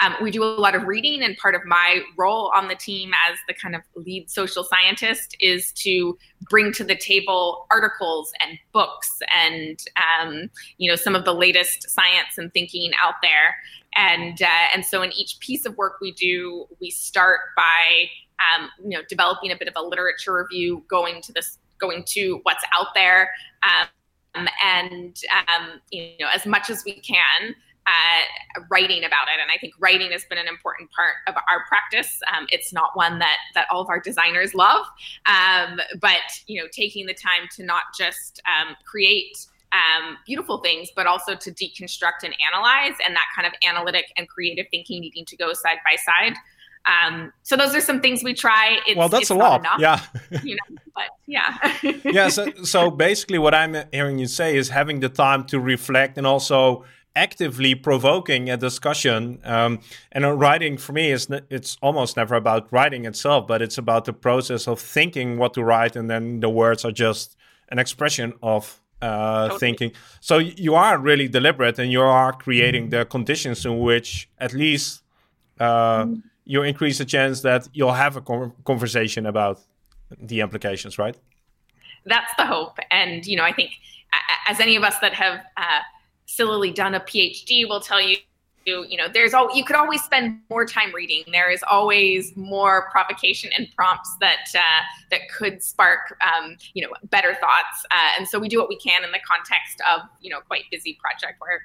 Um, 0.00 0.16
we 0.20 0.30
do 0.30 0.42
a 0.42 0.46
lot 0.46 0.74
of 0.74 0.84
reading, 0.84 1.22
and 1.22 1.36
part 1.36 1.54
of 1.54 1.64
my 1.64 2.00
role 2.16 2.50
on 2.54 2.68
the 2.68 2.74
team 2.74 3.12
as 3.30 3.38
the 3.46 3.54
kind 3.54 3.76
of 3.76 3.82
lead 3.94 4.28
social 4.28 4.64
scientist 4.64 5.36
is 5.40 5.72
to 5.72 6.18
bring 6.50 6.72
to 6.72 6.84
the 6.84 6.96
table 6.96 7.66
articles 7.70 8.32
and 8.40 8.58
books 8.72 9.20
and 9.36 9.78
um, 9.96 10.50
you 10.78 10.90
know 10.90 10.96
some 10.96 11.14
of 11.14 11.24
the 11.24 11.34
latest 11.34 11.88
science 11.90 12.38
and 12.38 12.52
thinking 12.52 12.90
out 13.02 13.14
there. 13.22 13.56
And 13.96 14.42
uh, 14.42 14.66
and 14.74 14.84
so 14.84 15.02
in 15.02 15.12
each 15.12 15.38
piece 15.38 15.64
of 15.64 15.76
work 15.76 15.98
we 16.00 16.12
do, 16.12 16.66
we 16.80 16.90
start 16.90 17.40
by 17.56 18.08
um, 18.54 18.70
you 18.82 18.96
know 18.96 19.04
developing 19.08 19.52
a 19.52 19.56
bit 19.56 19.68
of 19.68 19.74
a 19.76 19.82
literature 19.82 20.34
review, 20.34 20.84
going 20.88 21.22
to 21.22 21.32
this 21.32 21.58
going 21.78 22.04
to 22.08 22.40
what's 22.44 22.64
out 22.78 22.88
there. 22.94 23.30
Um, 23.62 24.48
and 24.64 25.16
um, 25.48 25.80
you 25.90 26.10
know 26.20 26.28
as 26.34 26.44
much 26.44 26.70
as 26.70 26.82
we 26.84 26.94
can 27.00 27.54
uh, 27.86 28.62
writing 28.70 29.04
about 29.04 29.28
it. 29.28 29.40
And 29.40 29.50
I 29.54 29.58
think 29.58 29.74
writing 29.78 30.12
has 30.12 30.24
been 30.24 30.38
an 30.38 30.48
important 30.48 30.90
part 30.90 31.14
of 31.26 31.34
our 31.36 31.64
practice. 31.68 32.20
Um, 32.34 32.46
it's 32.50 32.72
not 32.72 32.90
one 32.94 33.18
that 33.18 33.36
that 33.54 33.66
all 33.70 33.82
of 33.82 33.88
our 33.88 34.00
designers 34.00 34.54
love, 34.54 34.86
um, 35.26 35.80
but 36.00 36.22
you 36.46 36.62
know, 36.62 36.68
taking 36.72 37.06
the 37.06 37.14
time 37.14 37.48
to 37.56 37.64
not 37.64 37.84
just 37.96 38.40
create. 38.84 39.46
Um, 39.72 40.18
beautiful 40.24 40.58
things, 40.58 40.90
but 40.94 41.08
also 41.08 41.34
to 41.34 41.50
deconstruct 41.50 42.22
and 42.22 42.32
analyze, 42.48 42.94
and 43.04 43.16
that 43.16 43.24
kind 43.34 43.44
of 43.44 43.52
analytic 43.68 44.04
and 44.16 44.28
creative 44.28 44.66
thinking 44.70 45.00
needing 45.00 45.24
to 45.24 45.36
go 45.36 45.52
side 45.52 45.78
by 45.84 45.96
side. 45.96 46.34
Um, 46.86 47.32
so 47.42 47.56
those 47.56 47.74
are 47.74 47.80
some 47.80 48.00
things 48.00 48.22
we 48.22 48.34
try. 48.34 48.78
It's, 48.86 48.96
well, 48.96 49.08
that's 49.08 49.30
a 49.30 49.34
lot. 49.34 49.60
Enough, 49.60 49.80
yeah. 49.80 50.40
you 50.42 50.56
know, 50.56 50.76
but 50.94 51.04
yeah. 51.26 51.72
yeah. 52.04 52.28
So, 52.28 52.50
so 52.62 52.90
basically, 52.90 53.38
what 53.38 53.54
I'm 53.54 53.76
hearing 53.92 54.18
you 54.18 54.26
say 54.26 54.56
is 54.56 54.68
having 54.68 55.00
the 55.00 55.08
time 55.08 55.44
to 55.44 55.58
reflect 55.58 56.18
and 56.18 56.26
also 56.26 56.84
actively 57.16 57.74
provoking 57.74 58.50
a 58.50 58.56
discussion. 58.56 59.38
Um, 59.44 59.80
and 60.12 60.38
writing 60.38 60.76
for 60.76 60.92
me 60.92 61.10
is 61.10 61.28
it's 61.50 61.76
almost 61.80 62.16
never 62.16 62.34
about 62.34 62.72
writing 62.72 63.04
itself, 63.04 63.46
but 63.46 63.62
it's 63.62 63.78
about 63.78 64.04
the 64.04 64.12
process 64.12 64.66
of 64.66 64.80
thinking 64.80 65.38
what 65.38 65.54
to 65.54 65.64
write, 65.64 65.96
and 65.96 66.10
then 66.10 66.40
the 66.40 66.50
words 66.50 66.84
are 66.84 66.92
just 66.92 67.36
an 67.68 67.78
expression 67.78 68.34
of 68.42 68.80
uh, 69.00 69.44
totally. 69.44 69.60
thinking. 69.60 69.92
So 70.20 70.38
you 70.38 70.74
are 70.74 70.98
really 70.98 71.28
deliberate, 71.28 71.78
and 71.78 71.90
you 71.90 72.02
are 72.02 72.32
creating 72.32 72.90
the 72.90 73.04
conditions 73.04 73.64
in 73.64 73.78
which 73.78 74.28
at 74.38 74.52
least 74.52 75.02
uh, 75.60 76.04
mm. 76.04 76.22
You 76.44 76.62
increase 76.62 76.98
the 76.98 77.04
chance 77.04 77.40
that 77.42 77.68
you'll 77.72 77.92
have 77.92 78.16
a 78.16 78.20
conversation 78.64 79.26
about 79.26 79.60
the 80.20 80.40
implications, 80.40 80.98
right? 80.98 81.16
That's 82.06 82.32
the 82.36 82.46
hope, 82.46 82.78
and 82.90 83.24
you 83.26 83.36
know, 83.36 83.44
I 83.44 83.52
think 83.52 83.70
as 84.46 84.60
any 84.60 84.76
of 84.76 84.82
us 84.82 84.98
that 85.00 85.14
have 85.14 85.40
uh, 85.56 85.80
sillily 86.26 86.70
done 86.70 86.94
a 86.94 87.00
PhD 87.00 87.68
will 87.68 87.80
tell 87.80 88.00
you 88.00 88.16
you 88.66 88.96
know 88.96 89.08
there's 89.12 89.34
all 89.34 89.54
you 89.54 89.62
could 89.62 89.76
always 89.76 90.02
spend 90.02 90.40
more 90.48 90.64
time 90.64 90.94
reading. 90.94 91.22
There 91.30 91.50
is 91.50 91.62
always 91.70 92.34
more 92.36 92.88
provocation 92.90 93.50
and 93.56 93.68
prompts 93.76 94.16
that 94.20 94.46
uh, 94.54 94.82
that 95.10 95.20
could 95.36 95.62
spark 95.62 96.16
um, 96.22 96.56
you 96.72 96.82
know 96.82 96.92
better 97.10 97.34
thoughts. 97.34 97.84
Uh, 97.90 98.18
and 98.18 98.28
so 98.28 98.38
we 98.38 98.48
do 98.48 98.58
what 98.58 98.68
we 98.68 98.76
can 98.76 99.04
in 99.04 99.12
the 99.12 99.20
context 99.26 99.82
of 99.92 100.08
you 100.20 100.30
know 100.30 100.40
quite 100.40 100.62
busy 100.70 100.98
project 101.00 101.40
work. 101.40 101.62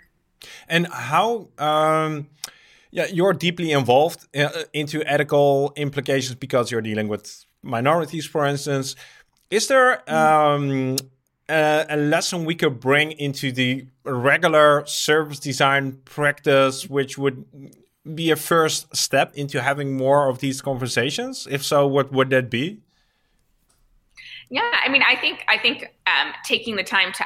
And 0.67 0.87
how 0.87 1.47
um, 1.57 2.27
yeah 2.91 3.05
you're 3.11 3.33
deeply 3.33 3.71
involved 3.71 4.27
uh, 4.35 4.49
into 4.73 5.03
ethical 5.03 5.73
implications 5.75 6.35
because 6.35 6.71
you're 6.71 6.81
dealing 6.81 7.07
with 7.07 7.45
minorities 7.61 8.25
for 8.25 8.45
instance 8.45 8.95
is 9.49 9.67
there 9.67 10.09
um, 10.11 10.95
uh, 11.49 11.85
a 11.89 11.97
lesson 11.97 12.45
we 12.45 12.53
could 12.53 12.79
bring 12.79 13.11
into 13.13 13.51
the 13.51 13.87
regular 14.05 14.85
service 14.85 15.39
design 15.39 15.99
practice, 16.05 16.87
which 16.87 17.17
would 17.17 17.43
be 18.15 18.29
a 18.29 18.35
first 18.35 18.95
step 18.95 19.33
into 19.33 19.61
having 19.61 19.97
more 19.97 20.29
of 20.29 20.39
these 20.39 20.61
conversations? 20.61 21.47
If 21.49 21.63
so, 21.63 21.87
what 21.87 22.11
would 22.11 22.29
that 22.29 22.49
be? 22.49 22.81
Yeah, 24.51 24.71
I 24.83 24.89
mean, 24.89 25.03
I 25.03 25.15
think 25.15 25.43
I 25.47 25.57
think 25.57 25.93
um, 26.07 26.33
taking 26.43 26.75
the 26.75 26.83
time 26.83 27.11
to 27.13 27.23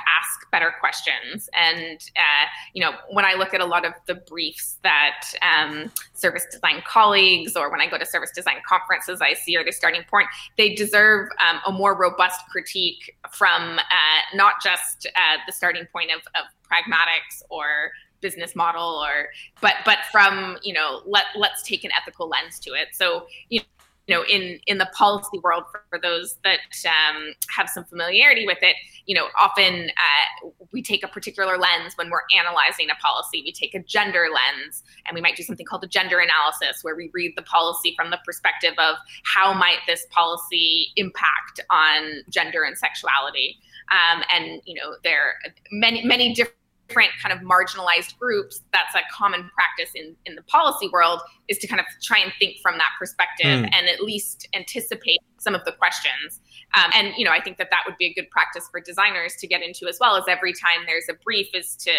better 0.54 0.72
questions, 0.80 1.50
and 1.60 2.00
uh, 2.16 2.46
you 2.74 2.82
know, 2.82 2.92
when 3.12 3.26
I 3.26 3.34
look 3.34 3.54
at 3.54 3.60
a 3.60 3.66
lot 3.66 3.86
of 3.86 3.94
the 4.06 4.16
briefs 4.16 4.78
that 4.84 5.24
um, 5.42 5.92
service 6.14 6.46
design 6.50 6.84
colleagues, 6.88 7.58
or 7.58 7.72
when 7.72 7.82
I 7.82 7.90
go 7.90 7.98
to 7.98 8.06
service 8.06 8.32
design 8.34 8.58
conferences, 8.66 9.20
I 9.20 9.34
see 9.34 9.58
are 9.58 9.66
the 9.66 9.72
starting 9.72 10.04
point. 10.10 10.28
They 10.58 10.76
deserve 10.76 11.30
um, 11.46 11.60
a 11.66 11.72
more 11.72 11.98
robust 11.98 12.42
critique 12.52 13.18
from 13.32 13.80
uh, 13.80 14.36
not 14.36 14.54
just 14.64 15.08
uh, 15.16 15.38
the 15.48 15.52
starting 15.52 15.88
point 15.92 16.12
of, 16.12 16.22
of 16.36 16.46
pragmatics 16.70 17.42
or 17.50 17.92
business 18.22 18.56
model 18.56 19.04
or 19.06 19.28
but 19.60 19.74
but 19.84 19.98
from 20.10 20.58
you 20.64 20.74
know 20.74 21.02
let 21.06 21.26
let's 21.36 21.62
take 21.62 21.84
an 21.84 21.92
ethical 22.02 22.30
lens 22.30 22.58
to 22.58 22.72
it 22.72 22.88
so 22.94 23.28
you 23.50 23.60
you 24.08 24.16
know, 24.16 24.24
in 24.26 24.60
in 24.68 24.80
the 24.80 24.90
policy 24.94 25.40
world, 25.42 25.64
for, 25.72 25.84
for 25.90 26.00
those 26.00 26.38
that 26.44 26.60
um, 26.86 27.34
have 27.56 27.70
some 27.70 27.86
familiarity 27.86 28.46
with 28.46 28.58
it, 28.62 28.76
you 29.06 29.16
know, 29.16 29.28
often 29.40 29.90
uh, 29.92 30.50
we 30.72 30.82
take 30.82 31.04
a 31.04 31.08
particular 31.08 31.58
lens 31.58 31.94
when 31.96 32.10
we're 32.10 32.24
analyzing 32.38 32.88
a 32.90 32.96
policy. 33.02 33.42
We 33.46 33.54
take 33.54 33.74
a 33.74 33.80
gender 33.80 34.28
lens, 34.34 34.84
and 35.08 35.16
we 35.16 35.22
might 35.22 35.38
do 35.38 35.44
something 35.44 35.66
called 35.66 35.84
a 35.86 35.88
gender 35.88 36.20
analysis, 36.20 36.84
where 36.84 36.96
we 36.96 37.12
read 37.14 37.34
the 37.38 37.44
policy 37.44 37.94
from 37.96 38.12
the 38.12 38.20
perspective 38.26 38.74
of 38.78 38.96
how 39.24 39.54
might 39.54 39.80
this 39.88 40.06
policy 40.10 40.88
impact 40.98 41.62
on 41.70 42.24
gender 42.30 42.64
and 42.64 42.78
sexuality. 42.78 43.58
Um, 43.92 44.24
and 44.34 44.62
you 44.66 44.76
know, 44.76 44.96
there 45.04 45.28
are 45.28 45.34
many 45.72 46.06
many 46.06 46.34
different 46.34 46.58
different 46.94 47.12
kind 47.22 47.34
of 47.34 47.46
marginalized 47.46 48.18
groups 48.20 48.62
that's 48.72 48.94
a 48.96 49.02
common 49.12 49.50
practice 49.56 49.92
in, 49.96 50.16
in 50.26 50.36
the 50.36 50.44
policy 50.44 50.88
world 50.90 51.20
is 51.48 51.58
to 51.58 51.68
kind 51.68 51.80
of 51.80 51.86
try 52.04 52.20
and 52.20 52.32
think 52.40 52.58
from 52.62 52.78
that 52.78 52.90
perspective 53.00 53.62
mm. 53.62 53.70
and 53.74 53.88
at 53.88 54.02
least 54.02 54.48
anticipate 54.54 55.20
some 55.44 55.56
of 55.56 55.64
the 55.66 55.72
questions. 55.74 56.40
Um, 56.76 56.90
and 56.96 57.14
you 57.18 57.26
know, 57.26 57.32
I 57.32 57.42
think 57.42 57.58
that 57.58 57.70
that 57.72 57.84
would 57.86 57.98
be 57.98 58.06
a 58.06 58.14
good 58.14 58.30
practice 58.30 58.68
for 58.72 58.80
designers 58.80 59.36
to 59.40 59.48
get 59.48 59.62
into 59.62 59.88
as 59.88 59.98
well. 60.00 60.16
As 60.16 60.24
every 60.28 60.54
time 60.54 60.86
there's 60.88 61.08
a 61.10 61.14
brief, 61.24 61.48
is 61.54 61.76
to 61.78 61.92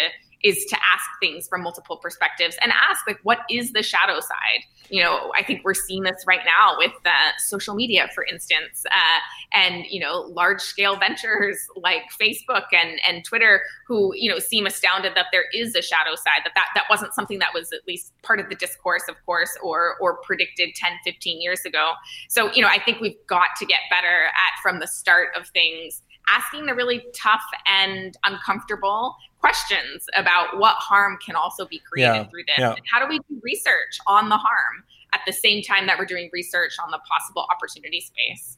is 0.45 0.63
to 0.65 0.75
ask 0.75 1.05
things 1.19 1.47
from 1.47 1.63
multiple 1.63 1.97
perspectives 1.97 2.55
and 2.61 2.71
ask 2.71 3.05
like 3.07 3.19
what 3.23 3.39
is 3.49 3.73
the 3.73 3.81
shadow 3.81 4.19
side 4.19 4.61
you 4.89 5.03
know 5.03 5.31
i 5.35 5.43
think 5.43 5.61
we're 5.63 5.73
seeing 5.73 6.03
this 6.03 6.23
right 6.27 6.41
now 6.45 6.75
with 6.77 6.93
uh, 7.05 7.09
social 7.39 7.73
media 7.73 8.07
for 8.13 8.23
instance 8.25 8.85
uh, 8.91 9.19
and 9.53 9.85
you 9.89 9.99
know 9.99 10.21
large 10.35 10.61
scale 10.61 10.97
ventures 10.97 11.57
like 11.75 12.03
facebook 12.21 12.65
and 12.71 12.99
and 13.07 13.25
twitter 13.25 13.61
who 13.87 14.11
you 14.15 14.29
know 14.29 14.37
seem 14.37 14.65
astounded 14.65 15.13
that 15.15 15.25
there 15.31 15.45
is 15.53 15.75
a 15.75 15.81
shadow 15.81 16.15
side 16.15 16.41
that 16.43 16.53
that, 16.53 16.67
that 16.75 16.83
wasn't 16.89 17.13
something 17.13 17.39
that 17.39 17.53
was 17.53 17.71
at 17.71 17.79
least 17.87 18.13
part 18.21 18.39
of 18.39 18.47
the 18.49 18.55
discourse 18.55 19.03
of 19.09 19.15
course 19.25 19.57
or 19.63 19.95
or 19.99 20.17
predicted 20.17 20.69
10 20.75 20.91
15 21.03 21.41
years 21.41 21.65
ago 21.65 21.93
so 22.29 22.51
you 22.53 22.61
know 22.61 22.69
i 22.69 22.79
think 22.79 22.99
we've 23.01 23.17
got 23.35 23.49
to 23.59 23.65
get 23.65 23.79
better 23.89 24.27
at 24.27 24.53
from 24.63 24.79
the 24.79 24.87
start 24.87 25.29
of 25.35 25.47
things 25.49 26.01
asking 26.29 26.65
the 26.65 26.73
really 26.73 27.03
tough 27.13 27.43
and 27.67 28.17
uncomfortable 28.25 29.15
questions 29.39 30.05
about 30.15 30.57
what 30.57 30.75
harm 30.77 31.17
can 31.23 31.35
also 31.35 31.65
be 31.65 31.81
created 31.91 32.13
yeah, 32.13 32.23
through 32.29 32.43
this. 32.47 32.55
Yeah. 32.57 32.71
And 32.71 32.81
how 32.91 32.99
do 33.01 33.07
we 33.07 33.19
do 33.29 33.39
research 33.43 33.99
on 34.07 34.29
the 34.29 34.37
harm 34.37 34.83
at 35.13 35.19
the 35.27 35.33
same 35.33 35.61
time 35.61 35.85
that 35.87 35.99
we're 35.99 36.05
doing 36.05 36.29
research 36.33 36.71
on 36.83 36.91
the 36.91 36.99
possible 37.09 37.45
opportunity 37.51 38.01
space? 38.01 38.57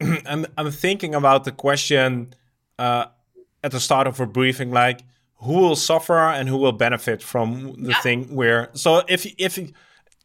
I'm, 0.26 0.46
I'm 0.58 0.70
thinking 0.72 1.14
about 1.14 1.44
the 1.44 1.52
question 1.52 2.34
uh, 2.78 3.06
at 3.62 3.70
the 3.70 3.80
start 3.80 4.08
of 4.08 4.18
a 4.20 4.26
briefing, 4.26 4.72
like 4.72 5.02
who 5.36 5.54
will 5.54 5.76
suffer 5.76 6.18
and 6.18 6.48
who 6.48 6.58
will 6.58 6.72
benefit 6.72 7.22
from 7.22 7.82
the 7.82 7.90
yeah. 7.90 8.00
thing 8.00 8.34
where. 8.34 8.70
So 8.74 9.02
if 9.08 9.26
if 9.38 9.58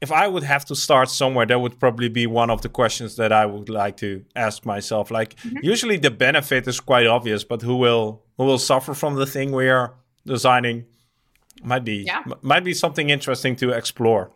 if 0.01 0.11
I 0.11 0.27
would 0.27 0.43
have 0.43 0.65
to 0.65 0.75
start 0.75 1.09
somewhere, 1.09 1.45
that 1.45 1.59
would 1.59 1.79
probably 1.79 2.09
be 2.09 2.27
one 2.27 2.49
of 2.49 2.61
the 2.61 2.69
questions 2.69 3.15
that 3.15 3.31
I 3.31 3.45
would 3.45 3.69
like 3.69 3.97
to 3.97 4.23
ask 4.35 4.65
myself. 4.65 5.09
Like, 5.09 5.35
mm-hmm. 5.37 5.57
usually 5.61 5.97
the 5.97 6.11
benefit 6.11 6.67
is 6.67 6.79
quite 6.79 7.07
obvious, 7.07 7.43
but 7.43 7.61
who 7.61 7.75
will 7.77 8.21
who 8.37 8.43
will 8.45 8.59
suffer 8.59 8.93
from 8.93 9.15
the 9.15 9.25
thing 9.25 9.51
we 9.51 9.69
are 9.69 9.93
designing 10.25 10.85
might 11.63 11.85
be 11.85 12.03
yeah. 12.05 12.23
m- 12.25 12.33
might 12.41 12.63
be 12.63 12.73
something 12.73 13.09
interesting 13.09 13.55
to 13.57 13.69
explore. 13.71 14.31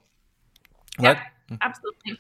Yeah, 1.00 1.22
absolutely. 1.62 2.20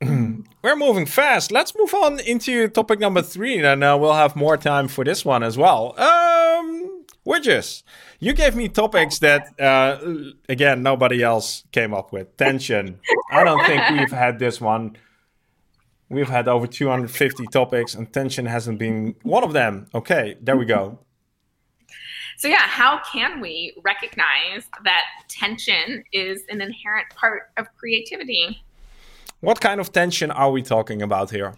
We're 0.62 0.76
moving 0.76 1.06
fast. 1.06 1.52
Let's 1.52 1.76
move 1.76 1.94
on 1.94 2.20
into 2.20 2.68
topic 2.68 2.98
number 3.00 3.22
three, 3.22 3.64
and 3.64 3.84
uh, 3.84 3.96
we'll 4.00 4.14
have 4.14 4.34
more 4.36 4.56
time 4.56 4.88
for 4.88 5.04
this 5.04 5.24
one 5.24 5.42
as 5.42 5.56
well. 5.56 5.98
Um, 6.00 7.01
widgets. 7.26 7.82
You 8.18 8.32
gave 8.32 8.54
me 8.54 8.68
topics 8.68 9.18
that, 9.20 9.58
uh, 9.60 9.98
again, 10.48 10.82
nobody 10.82 11.22
else 11.22 11.64
came 11.72 11.94
up 11.94 12.12
with. 12.12 12.36
Tension. 12.36 13.00
I 13.30 13.44
don't 13.44 13.64
think 13.66 13.82
we've 13.90 14.10
had 14.10 14.38
this 14.38 14.60
one. 14.60 14.96
We've 16.08 16.28
had 16.28 16.46
over 16.46 16.66
250 16.66 17.46
topics, 17.46 17.94
and 17.94 18.12
tension 18.12 18.46
hasn't 18.46 18.78
been 18.78 19.14
one 19.22 19.44
of 19.44 19.52
them. 19.52 19.86
Okay, 19.94 20.36
there 20.40 20.56
we 20.56 20.66
go. 20.66 20.98
So, 22.36 22.48
yeah, 22.48 22.66
how 22.66 23.00
can 23.10 23.40
we 23.40 23.74
recognize 23.82 24.68
that 24.84 25.04
tension 25.28 26.02
is 26.12 26.42
an 26.48 26.60
inherent 26.60 27.08
part 27.14 27.50
of 27.56 27.66
creativity? 27.76 28.62
What 29.40 29.60
kind 29.60 29.80
of 29.80 29.92
tension 29.92 30.30
are 30.30 30.50
we 30.50 30.62
talking 30.62 31.02
about 31.02 31.30
here? 31.30 31.54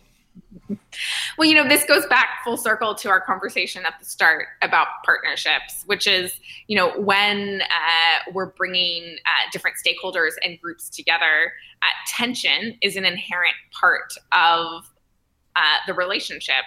Well, 1.37 1.49
you 1.49 1.55
know, 1.55 1.69
this 1.69 1.85
goes 1.85 2.07
back 2.07 2.29
full 2.45 2.57
circle 2.57 2.95
to 2.95 3.09
our 3.09 3.21
conversation 3.21 3.85
at 3.85 3.95
the 3.99 4.05
start 4.05 4.47
about 4.63 4.87
partnerships, 5.05 5.83
which 5.87 6.07
is, 6.07 6.39
you 6.69 6.77
know, 6.77 6.93
when 7.01 7.63
uh, 7.63 8.31
we're 8.33 8.53
bringing 8.53 9.17
uh, 9.27 9.51
different 9.53 9.77
stakeholders 9.85 10.33
and 10.43 10.61
groups 10.61 10.89
together, 10.89 11.53
uh, 11.83 11.87
tension 12.09 12.79
is 12.83 12.97
an 12.97 13.05
inherent 13.05 13.55
part 13.73 14.15
of 14.33 14.91
uh, 15.57 15.77
the 15.87 15.95
relationship. 15.95 16.65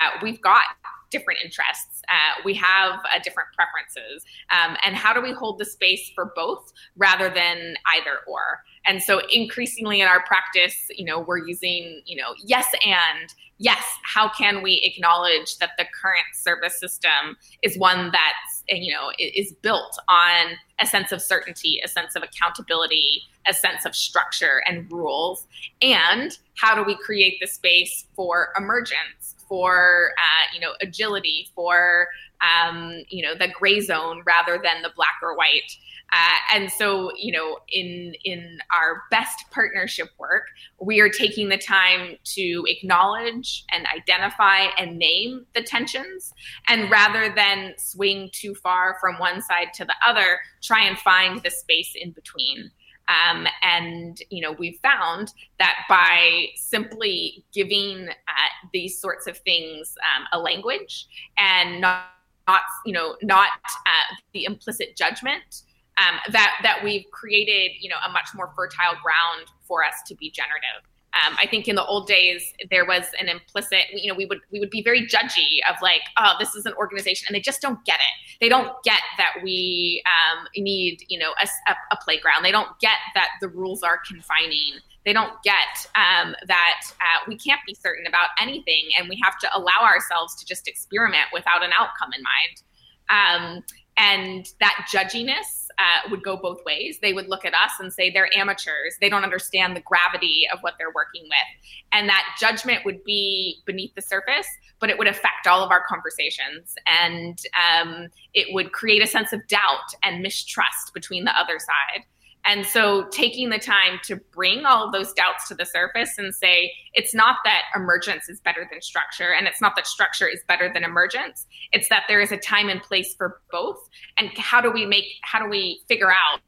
Uh, 0.00 0.10
we've 0.22 0.40
got 0.40 0.62
different 1.10 1.40
interests. 1.44 1.99
Uh, 2.10 2.42
we 2.44 2.54
have 2.54 3.00
uh, 3.14 3.18
different 3.22 3.48
preferences. 3.54 4.24
Um, 4.50 4.76
and 4.84 4.96
how 4.96 5.12
do 5.12 5.20
we 5.20 5.32
hold 5.32 5.58
the 5.58 5.64
space 5.64 6.10
for 6.14 6.32
both 6.34 6.72
rather 6.96 7.30
than 7.30 7.76
either 7.96 8.18
or? 8.26 8.62
And 8.86 9.02
so 9.02 9.20
increasingly 9.32 10.00
in 10.00 10.08
our 10.08 10.22
practice, 10.24 10.88
you 10.90 11.04
know, 11.04 11.20
we're 11.20 11.46
using, 11.46 12.02
you 12.04 12.16
know, 12.16 12.34
yes 12.44 12.66
and 12.84 13.32
yes, 13.60 13.84
how 14.02 14.28
can 14.28 14.62
we 14.62 14.80
acknowledge 14.82 15.58
that 15.58 15.72
the 15.78 15.84
current 16.00 16.24
service 16.34 16.80
system 16.80 17.36
is 17.62 17.78
one 17.78 18.10
that's, 18.10 18.64
you 18.68 18.92
know, 18.92 19.12
is 19.18 19.52
built 19.62 19.98
on 20.08 20.56
a 20.80 20.86
sense 20.86 21.12
of 21.12 21.20
certainty, 21.20 21.78
a 21.84 21.88
sense 21.88 22.16
of 22.16 22.22
accountability, 22.22 23.22
a 23.46 23.52
sense 23.52 23.84
of 23.84 23.94
structure 23.94 24.62
and 24.66 24.90
rules? 24.90 25.46
And 25.82 26.36
how 26.56 26.74
do 26.74 26.82
we 26.82 26.96
create 26.96 27.38
the 27.40 27.46
space 27.46 28.06
for 28.16 28.48
emergence, 28.56 29.36
for, 29.50 30.12
uh, 30.16 30.54
you 30.54 30.60
know, 30.60 30.72
agility, 30.80 31.48
for, 31.54 32.06
um, 32.40 33.02
you 33.08 33.22
know, 33.22 33.34
the 33.34 33.48
gray 33.48 33.80
zone 33.80 34.22
rather 34.24 34.60
than 34.62 34.80
the 34.82 34.90
black 34.94 35.16
or 35.22 35.36
white? 35.36 35.76
Uh, 36.12 36.56
and 36.56 36.70
so, 36.72 37.10
you 37.16 37.32
know, 37.32 37.58
in 37.68 38.14
in 38.24 38.58
our 38.72 39.02
best 39.10 39.44
partnership 39.52 40.08
work, 40.18 40.44
we 40.80 41.00
are 41.00 41.08
taking 41.08 41.48
the 41.48 41.58
time 41.58 42.16
to 42.24 42.64
acknowledge 42.66 43.64
and 43.70 43.86
identify 43.94 44.66
and 44.78 44.98
name 44.98 45.46
the 45.54 45.62
tensions, 45.62 46.32
and 46.66 46.90
rather 46.90 47.32
than 47.34 47.74
swing 47.76 48.30
too 48.32 48.54
far 48.54 48.96
from 49.00 49.18
one 49.18 49.42
side 49.42 49.68
to 49.74 49.84
the 49.84 49.94
other, 50.06 50.40
try 50.62 50.84
and 50.84 50.98
find 50.98 51.42
the 51.42 51.50
space 51.50 51.92
in 51.94 52.12
between. 52.12 52.70
Um, 53.10 53.46
and 53.62 54.22
you 54.30 54.40
know 54.40 54.52
we've 54.52 54.78
found 54.82 55.32
that 55.58 55.78
by 55.88 56.46
simply 56.54 57.44
giving 57.52 58.08
uh, 58.08 58.48
these 58.72 59.00
sorts 59.00 59.26
of 59.26 59.36
things 59.38 59.96
um, 60.16 60.26
a 60.32 60.38
language 60.38 61.08
and 61.36 61.80
not, 61.80 62.04
not 62.46 62.62
you 62.86 62.92
know 62.92 63.16
not 63.22 63.50
uh, 63.86 64.14
the 64.32 64.44
implicit 64.44 64.96
judgment 64.96 65.62
um, 66.00 66.18
that 66.32 66.58
that 66.62 66.82
we've 66.82 67.04
created, 67.10 67.72
you 67.80 67.88
know, 67.88 67.96
a 68.06 68.10
much 68.12 68.28
more 68.34 68.52
fertile 68.56 68.98
ground 69.02 69.50
for 69.66 69.84
us 69.84 69.94
to 70.06 70.14
be 70.14 70.30
generative. 70.30 70.82
Um, 71.12 71.36
I 71.42 71.46
think 71.46 71.66
in 71.66 71.74
the 71.74 71.84
old 71.84 72.06
days 72.06 72.52
there 72.70 72.86
was 72.86 73.04
an 73.18 73.28
implicit, 73.28 73.86
you 73.92 74.10
know, 74.10 74.16
we 74.16 74.26
would 74.26 74.40
we 74.52 74.60
would 74.60 74.70
be 74.70 74.82
very 74.82 75.06
judgy 75.06 75.58
of 75.68 75.76
like, 75.82 76.02
oh, 76.16 76.34
this 76.38 76.54
is 76.54 76.66
an 76.66 76.72
organization, 76.74 77.26
and 77.28 77.34
they 77.34 77.40
just 77.40 77.60
don't 77.60 77.84
get 77.84 77.96
it. 77.96 78.36
They 78.40 78.48
don't 78.48 78.72
get 78.84 79.00
that 79.18 79.42
we 79.42 80.02
um, 80.06 80.46
need, 80.56 81.04
you 81.08 81.18
know, 81.18 81.32
a, 81.42 81.72
a, 81.90 81.96
playground. 81.96 82.44
They 82.44 82.52
don't 82.52 82.78
get 82.80 82.96
that 83.14 83.28
the 83.40 83.48
rules 83.48 83.82
are 83.82 83.98
confining. 84.06 84.78
They 85.04 85.12
don't 85.12 85.32
get 85.42 85.86
um, 85.96 86.34
that 86.46 86.80
uh, 87.00 87.24
we 87.26 87.36
can't 87.36 87.60
be 87.66 87.74
certain 87.74 88.06
about 88.06 88.28
anything, 88.40 88.90
and 88.98 89.08
we 89.08 89.18
have 89.22 89.36
to 89.38 89.48
allow 89.52 89.82
ourselves 89.82 90.36
to 90.36 90.46
just 90.46 90.68
experiment 90.68 91.26
without 91.32 91.64
an 91.64 91.70
outcome 91.76 92.10
in 92.16 92.22
mind. 92.22 92.62
Um, 93.10 93.64
and 93.96 94.46
that 94.60 94.86
judginess 94.92 95.59
uh, 95.80 96.10
would 96.10 96.22
go 96.22 96.36
both 96.36 96.62
ways. 96.66 96.98
They 97.00 97.14
would 97.14 97.28
look 97.28 97.46
at 97.46 97.54
us 97.54 97.72
and 97.80 97.90
say 97.92 98.10
they're 98.10 98.28
amateurs. 98.36 98.96
They 99.00 99.08
don't 99.08 99.24
understand 99.24 99.74
the 99.74 99.80
gravity 99.80 100.42
of 100.52 100.60
what 100.60 100.74
they're 100.78 100.92
working 100.94 101.22
with. 101.22 101.72
And 101.90 102.08
that 102.08 102.24
judgment 102.38 102.84
would 102.84 103.02
be 103.02 103.62
beneath 103.64 103.94
the 103.94 104.02
surface, 104.02 104.46
but 104.78 104.90
it 104.90 104.98
would 104.98 105.06
affect 105.06 105.46
all 105.46 105.64
of 105.64 105.70
our 105.70 105.82
conversations. 105.88 106.74
And 106.86 107.38
um, 107.56 108.08
it 108.34 108.52
would 108.52 108.72
create 108.72 109.02
a 109.02 109.06
sense 109.06 109.32
of 109.32 109.40
doubt 109.48 109.94
and 110.02 110.22
mistrust 110.22 110.92
between 110.92 111.24
the 111.24 111.36
other 111.36 111.58
side. 111.58 112.04
And 112.44 112.66
so 112.66 113.06
taking 113.10 113.50
the 113.50 113.58
time 113.58 114.00
to 114.04 114.16
bring 114.16 114.64
all 114.64 114.90
those 114.90 115.12
doubts 115.12 115.48
to 115.48 115.54
the 115.54 115.66
surface 115.66 116.10
and 116.18 116.34
say, 116.34 116.72
it's 116.94 117.14
not 117.14 117.36
that 117.44 117.62
emergence 117.76 118.28
is 118.28 118.40
better 118.40 118.66
than 118.70 118.80
structure, 118.80 119.32
and 119.32 119.46
it's 119.46 119.60
not 119.60 119.76
that 119.76 119.86
structure 119.86 120.26
is 120.26 120.40
better 120.48 120.70
than 120.72 120.82
emergence. 120.82 121.46
It's 121.72 121.88
that 121.90 122.04
there 122.08 122.20
is 122.20 122.32
a 122.32 122.36
time 122.36 122.68
and 122.68 122.82
place 122.82 123.14
for 123.14 123.40
both. 123.52 123.88
And 124.18 124.30
how 124.36 124.60
do 124.60 124.70
we 124.70 124.86
make, 124.86 125.04
how 125.22 125.42
do 125.42 125.48
we 125.48 125.82
figure 125.86 126.10
out 126.10 126.40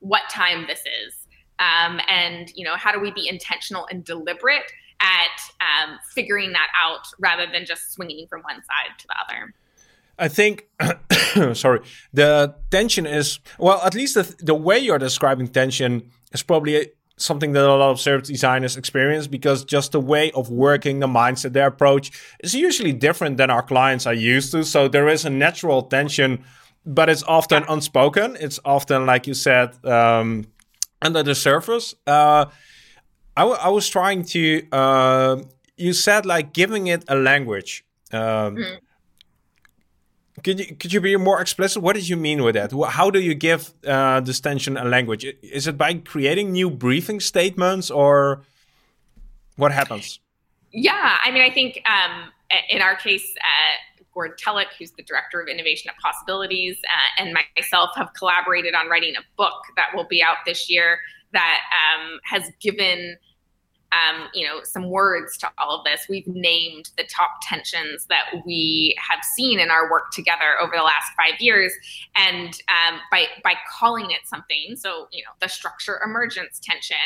what 0.00 0.22
time 0.30 0.66
this 0.66 0.80
is? 0.80 1.14
Um, 1.58 2.00
and, 2.08 2.50
you 2.56 2.64
know, 2.64 2.74
how 2.74 2.90
do 2.90 2.98
we 2.98 3.12
be 3.12 3.28
intentional 3.28 3.86
and 3.90 4.04
deliberate 4.04 4.72
at 5.00 5.40
um, 5.60 5.98
figuring 6.14 6.52
that 6.52 6.68
out 6.80 7.06
rather 7.20 7.46
than 7.52 7.66
just 7.66 7.92
swinging 7.92 8.26
from 8.28 8.40
one 8.42 8.56
side 8.56 8.98
to 8.98 9.06
the 9.06 9.14
other? 9.24 9.54
I 10.22 10.28
think, 10.28 10.68
sorry, 11.52 11.80
the 12.12 12.54
tension 12.70 13.06
is, 13.06 13.40
well, 13.58 13.82
at 13.82 13.94
least 13.94 14.14
the, 14.14 14.22
the 14.38 14.54
way 14.54 14.78
you're 14.78 15.00
describing 15.00 15.48
tension 15.48 16.10
is 16.32 16.44
probably 16.44 16.92
something 17.16 17.52
that 17.52 17.64
a 17.64 17.74
lot 17.74 17.90
of 17.90 18.00
service 18.00 18.28
designers 18.28 18.76
experience 18.76 19.26
because 19.26 19.64
just 19.64 19.90
the 19.90 20.00
way 20.00 20.30
of 20.32 20.48
working, 20.48 21.00
the 21.00 21.08
mindset, 21.08 21.54
their 21.54 21.66
approach 21.66 22.12
is 22.38 22.54
usually 22.54 22.92
different 22.92 23.36
than 23.36 23.50
our 23.50 23.62
clients 23.62 24.06
are 24.06 24.14
used 24.14 24.52
to. 24.52 24.64
So 24.64 24.86
there 24.86 25.08
is 25.08 25.24
a 25.24 25.30
natural 25.30 25.82
tension, 25.82 26.44
but 26.86 27.08
it's 27.08 27.24
often 27.24 27.64
unspoken. 27.68 28.36
It's 28.38 28.60
often, 28.64 29.06
like 29.06 29.26
you 29.26 29.34
said, 29.34 29.84
um, 29.84 30.46
under 31.00 31.24
the 31.24 31.34
surface. 31.34 31.96
Uh, 32.06 32.46
I, 33.36 33.44
I 33.44 33.68
was 33.70 33.88
trying 33.88 34.24
to, 34.26 34.68
uh, 34.70 35.42
you 35.76 35.92
said 35.92 36.26
like 36.26 36.52
giving 36.52 36.86
it 36.86 37.04
a 37.08 37.16
language. 37.16 37.84
Um, 38.12 38.56
mm. 38.56 38.78
Could 40.42 40.58
you 40.58 40.74
could 40.76 40.92
you 40.92 41.00
be 41.00 41.16
more 41.16 41.40
explicit? 41.40 41.82
What 41.82 41.94
did 41.94 42.08
you 42.08 42.16
mean 42.16 42.42
with 42.42 42.54
that? 42.54 42.72
How 42.90 43.10
do 43.10 43.20
you 43.20 43.34
give 43.34 43.72
uh, 43.86 44.20
this 44.20 44.40
tension 44.40 44.76
a 44.76 44.84
language? 44.84 45.24
Is 45.42 45.66
it 45.66 45.78
by 45.78 45.94
creating 45.94 46.52
new 46.52 46.70
briefing 46.70 47.20
statements, 47.20 47.90
or 47.90 48.42
what 49.56 49.72
happens? 49.72 50.20
Yeah, 50.72 51.18
I 51.24 51.30
mean, 51.30 51.42
I 51.42 51.50
think 51.50 51.82
um, 51.86 52.30
in 52.70 52.82
our 52.82 52.96
case, 52.96 53.26
uh, 53.40 54.04
Gord 54.14 54.38
Tulloch, 54.38 54.68
who's 54.78 54.90
the 54.92 55.02
director 55.02 55.40
of 55.40 55.48
innovation 55.48 55.90
at 55.90 55.96
posAbilities, 56.02 56.72
uh, 56.72 57.22
and 57.22 57.36
myself 57.56 57.90
have 57.96 58.12
collaborated 58.14 58.74
on 58.74 58.88
writing 58.88 59.14
a 59.16 59.22
book 59.36 59.62
that 59.76 59.88
will 59.94 60.06
be 60.08 60.22
out 60.22 60.36
this 60.46 60.68
year 60.68 60.98
that 61.32 61.60
um, 61.72 62.18
has 62.24 62.50
given 62.60 63.16
um, 63.92 64.28
you 64.34 64.46
know, 64.46 64.60
some 64.64 64.90
words 64.90 65.36
to 65.38 65.50
all 65.58 65.78
of 65.78 65.84
this. 65.84 66.06
We've 66.08 66.26
named 66.26 66.90
the 66.96 67.04
top 67.04 67.30
tensions 67.42 68.06
that 68.06 68.42
we 68.46 68.96
have 68.98 69.20
seen 69.36 69.60
in 69.60 69.70
our 69.70 69.90
work 69.90 70.10
together 70.12 70.60
over 70.60 70.72
the 70.74 70.82
last 70.82 71.12
five 71.16 71.40
years, 71.40 71.72
and 72.16 72.48
um, 72.68 73.00
by 73.10 73.26
by 73.44 73.54
calling 73.78 74.10
it 74.10 74.20
something, 74.24 74.76
so 74.76 75.08
you 75.12 75.22
know, 75.22 75.30
the 75.40 75.48
structure 75.48 76.00
emergence 76.04 76.58
tension. 76.60 76.96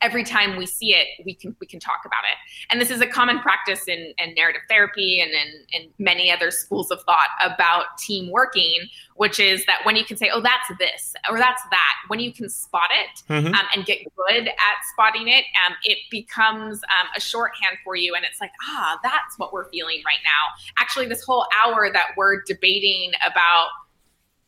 Every 0.00 0.24
time 0.24 0.56
we 0.56 0.66
see 0.66 0.94
it, 0.94 1.06
we 1.24 1.34
can 1.34 1.56
we 1.60 1.66
can 1.66 1.80
talk 1.80 2.02
about 2.04 2.24
it, 2.24 2.36
and 2.70 2.80
this 2.80 2.90
is 2.90 3.00
a 3.00 3.06
common 3.06 3.40
practice 3.40 3.88
in, 3.88 4.12
in 4.18 4.34
narrative 4.34 4.62
therapy 4.68 5.20
and 5.20 5.30
in, 5.30 5.82
in 5.82 5.90
many 5.98 6.30
other 6.30 6.50
schools 6.50 6.90
of 6.90 7.02
thought 7.04 7.28
about 7.42 7.96
team 7.98 8.30
working, 8.30 8.86
which 9.14 9.38
is 9.38 9.64
that 9.66 9.80
when 9.84 9.96
you 9.96 10.04
can 10.04 10.16
say, 10.16 10.28
oh, 10.32 10.40
that's 10.40 10.68
this 10.78 11.14
or 11.30 11.38
that's 11.38 11.62
that, 11.70 11.94
when 12.08 12.18
you 12.18 12.32
can 12.32 12.48
spot 12.48 12.90
it 12.90 13.22
mm-hmm. 13.32 13.54
um, 13.54 13.66
and 13.74 13.86
get 13.86 13.98
good 14.16 14.48
at 14.48 14.76
spotting 14.92 15.28
it, 15.28 15.44
um, 15.64 15.74
it 15.84 15.98
becomes 16.10 16.80
um, 16.98 17.06
a 17.16 17.20
shorthand 17.20 17.76
for 17.84 17.94
you. 17.94 18.14
And 18.14 18.24
it's 18.24 18.40
like, 18.40 18.50
ah, 18.68 18.98
that's 19.02 19.38
what 19.38 19.52
we're 19.52 19.68
feeling 19.70 20.02
right 20.04 20.18
now. 20.24 20.72
Actually, 20.78 21.06
this 21.06 21.22
whole 21.22 21.46
hour 21.64 21.90
that 21.92 22.08
we're 22.16 22.42
debating 22.42 23.12
about, 23.24 23.68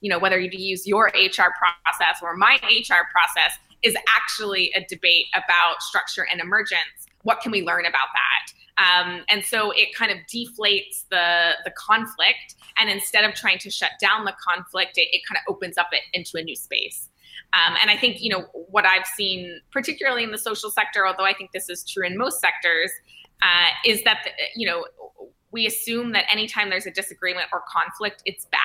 you 0.01 0.11
know, 0.11 0.19
whether 0.19 0.39
you 0.39 0.51
use 0.53 0.87
your 0.87 1.07
HR 1.15 1.55
process 1.57 2.21
or 2.21 2.37
my 2.37 2.59
HR 2.63 3.07
process 3.13 3.59
is 3.83 3.97
actually 4.17 4.73
a 4.75 4.85
debate 4.89 5.27
about 5.35 5.81
structure 5.81 6.27
and 6.31 6.41
emergence. 6.41 7.07
What 7.23 7.41
can 7.41 7.53
we 7.53 7.63
learn 7.63 7.87
about 7.87 8.09
that? 8.15 8.53
Um, 8.79 9.23
and 9.31 9.43
so 9.45 9.71
it 9.71 9.95
kind 9.95 10.13
of 10.13 10.19
deflates 10.33 11.05
the 11.11 11.53
the 11.65 11.71
conflict, 11.71 12.57
and 12.79 12.91
instead 12.91 13.25
of 13.25 13.35
trying 13.35 13.59
to 13.59 13.71
shut 13.71 13.93
down 14.01 14.25
the 14.25 14.35
conflict, 14.47 14.99
it, 14.99 15.09
it 15.13 15.23
kind 15.27 15.39
of 15.39 15.55
opens 15.55 15.79
up 15.79 15.89
it 15.93 16.03
into 16.13 16.37
a 16.37 16.43
new 16.43 16.57
space. 16.57 17.09
Um, 17.53 17.75
and 17.81 17.91
I 17.91 17.97
think 17.97 18.19
you 18.21 18.31
know 18.31 18.47
what 18.53 18.85
I've 18.85 19.07
seen, 19.07 19.61
particularly 19.73 20.25
in 20.25 20.31
the 20.31 20.39
social 20.39 20.71
sector, 20.71 21.07
although 21.07 21.25
I 21.25 21.33
think 21.33 21.53
this 21.53 21.69
is 21.69 21.85
true 21.85 22.07
in 22.07 22.19
most 22.19 22.41
sectors, 22.41 22.91
uh, 23.43 23.71
is 23.85 24.03
that 24.05 24.21
the, 24.25 24.31
you 24.55 24.67
know 24.67 24.85
we 25.53 25.67
assume 25.67 26.13
that 26.13 26.25
anytime 26.31 26.69
there's 26.69 26.87
a 26.87 26.91
disagreement 26.91 27.47
or 27.53 27.63
conflict, 27.67 28.23
it's 28.27 28.45
bad, 28.47 28.61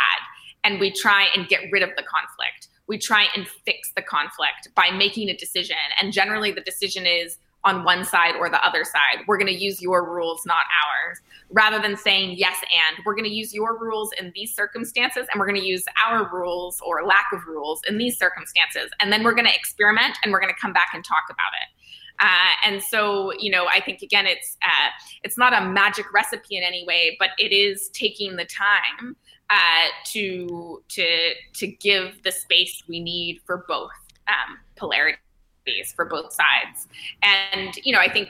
and 0.65 0.79
we 0.79 0.91
try 0.91 1.27
and 1.35 1.47
get 1.47 1.61
rid 1.71 1.83
of 1.83 1.89
the 1.95 2.03
conflict. 2.03 2.67
We 2.87 2.97
try 2.97 3.27
and 3.33 3.47
fix 3.47 3.93
the 3.95 4.01
conflict 4.01 4.67
by 4.75 4.91
making 4.91 5.29
a 5.29 5.37
decision, 5.37 5.77
and 6.01 6.11
generally 6.11 6.51
the 6.51 6.61
decision 6.61 7.05
is 7.05 7.37
on 7.63 7.83
one 7.83 8.03
side 8.03 8.35
or 8.39 8.49
the 8.49 8.63
other 8.65 8.83
side. 8.83 9.23
We're 9.27 9.37
going 9.37 9.53
to 9.53 9.63
use 9.63 9.81
your 9.81 10.09
rules, 10.09 10.45
not 10.45 10.63
ours. 10.85 11.19
Rather 11.51 11.79
than 11.79 11.97
saying 11.97 12.35
yes 12.37 12.57
and, 12.73 13.03
we're 13.05 13.13
going 13.13 13.25
to 13.25 13.33
use 13.33 13.53
your 13.53 13.77
rules 13.77 14.11
in 14.19 14.31
these 14.33 14.55
circumstances 14.55 15.27
and 15.31 15.39
we're 15.39 15.47
going 15.47 15.59
to 15.59 15.67
use 15.67 15.83
our 16.05 16.29
rules 16.31 16.81
or 16.85 17.03
lack 17.05 17.25
of 17.33 17.45
rules 17.45 17.81
in 17.87 17.97
these 17.97 18.17
circumstances. 18.17 18.89
And 18.99 19.11
then 19.11 19.23
we're 19.23 19.33
going 19.33 19.45
to 19.45 19.53
experiment 19.53 20.17
and 20.23 20.31
we're 20.31 20.39
going 20.39 20.53
to 20.53 20.59
come 20.59 20.73
back 20.73 20.89
and 20.93 21.03
talk 21.03 21.23
about 21.29 21.53
it. 21.61 21.67
Uh, 22.19 22.53
and 22.65 22.83
so, 22.83 23.33
you 23.39 23.49
know, 23.49 23.67
I 23.67 23.81
think 23.81 24.01
again, 24.01 24.27
it's 24.27 24.55
uh, 24.63 24.89
it's 25.23 25.37
not 25.37 25.53
a 25.53 25.65
magic 25.65 26.13
recipe 26.13 26.55
in 26.55 26.63
any 26.63 26.85
way, 26.85 27.15
but 27.19 27.29
it 27.39 27.51
is 27.51 27.89
taking 27.89 28.35
the 28.35 28.45
time 28.45 29.15
uh, 29.49 29.87
to 30.05 30.83
to 30.89 31.33
to 31.53 31.67
give 31.67 32.21
the 32.23 32.31
space 32.31 32.83
we 32.87 32.99
need 32.99 33.41
for 33.45 33.65
both 33.67 33.91
um, 34.27 34.57
polarity 35.65 35.83
for 35.95 36.05
both 36.05 36.33
sides. 36.33 36.87
And, 37.23 37.75
you 37.83 37.93
know, 37.93 37.99
I 37.99 38.09
think 38.09 38.29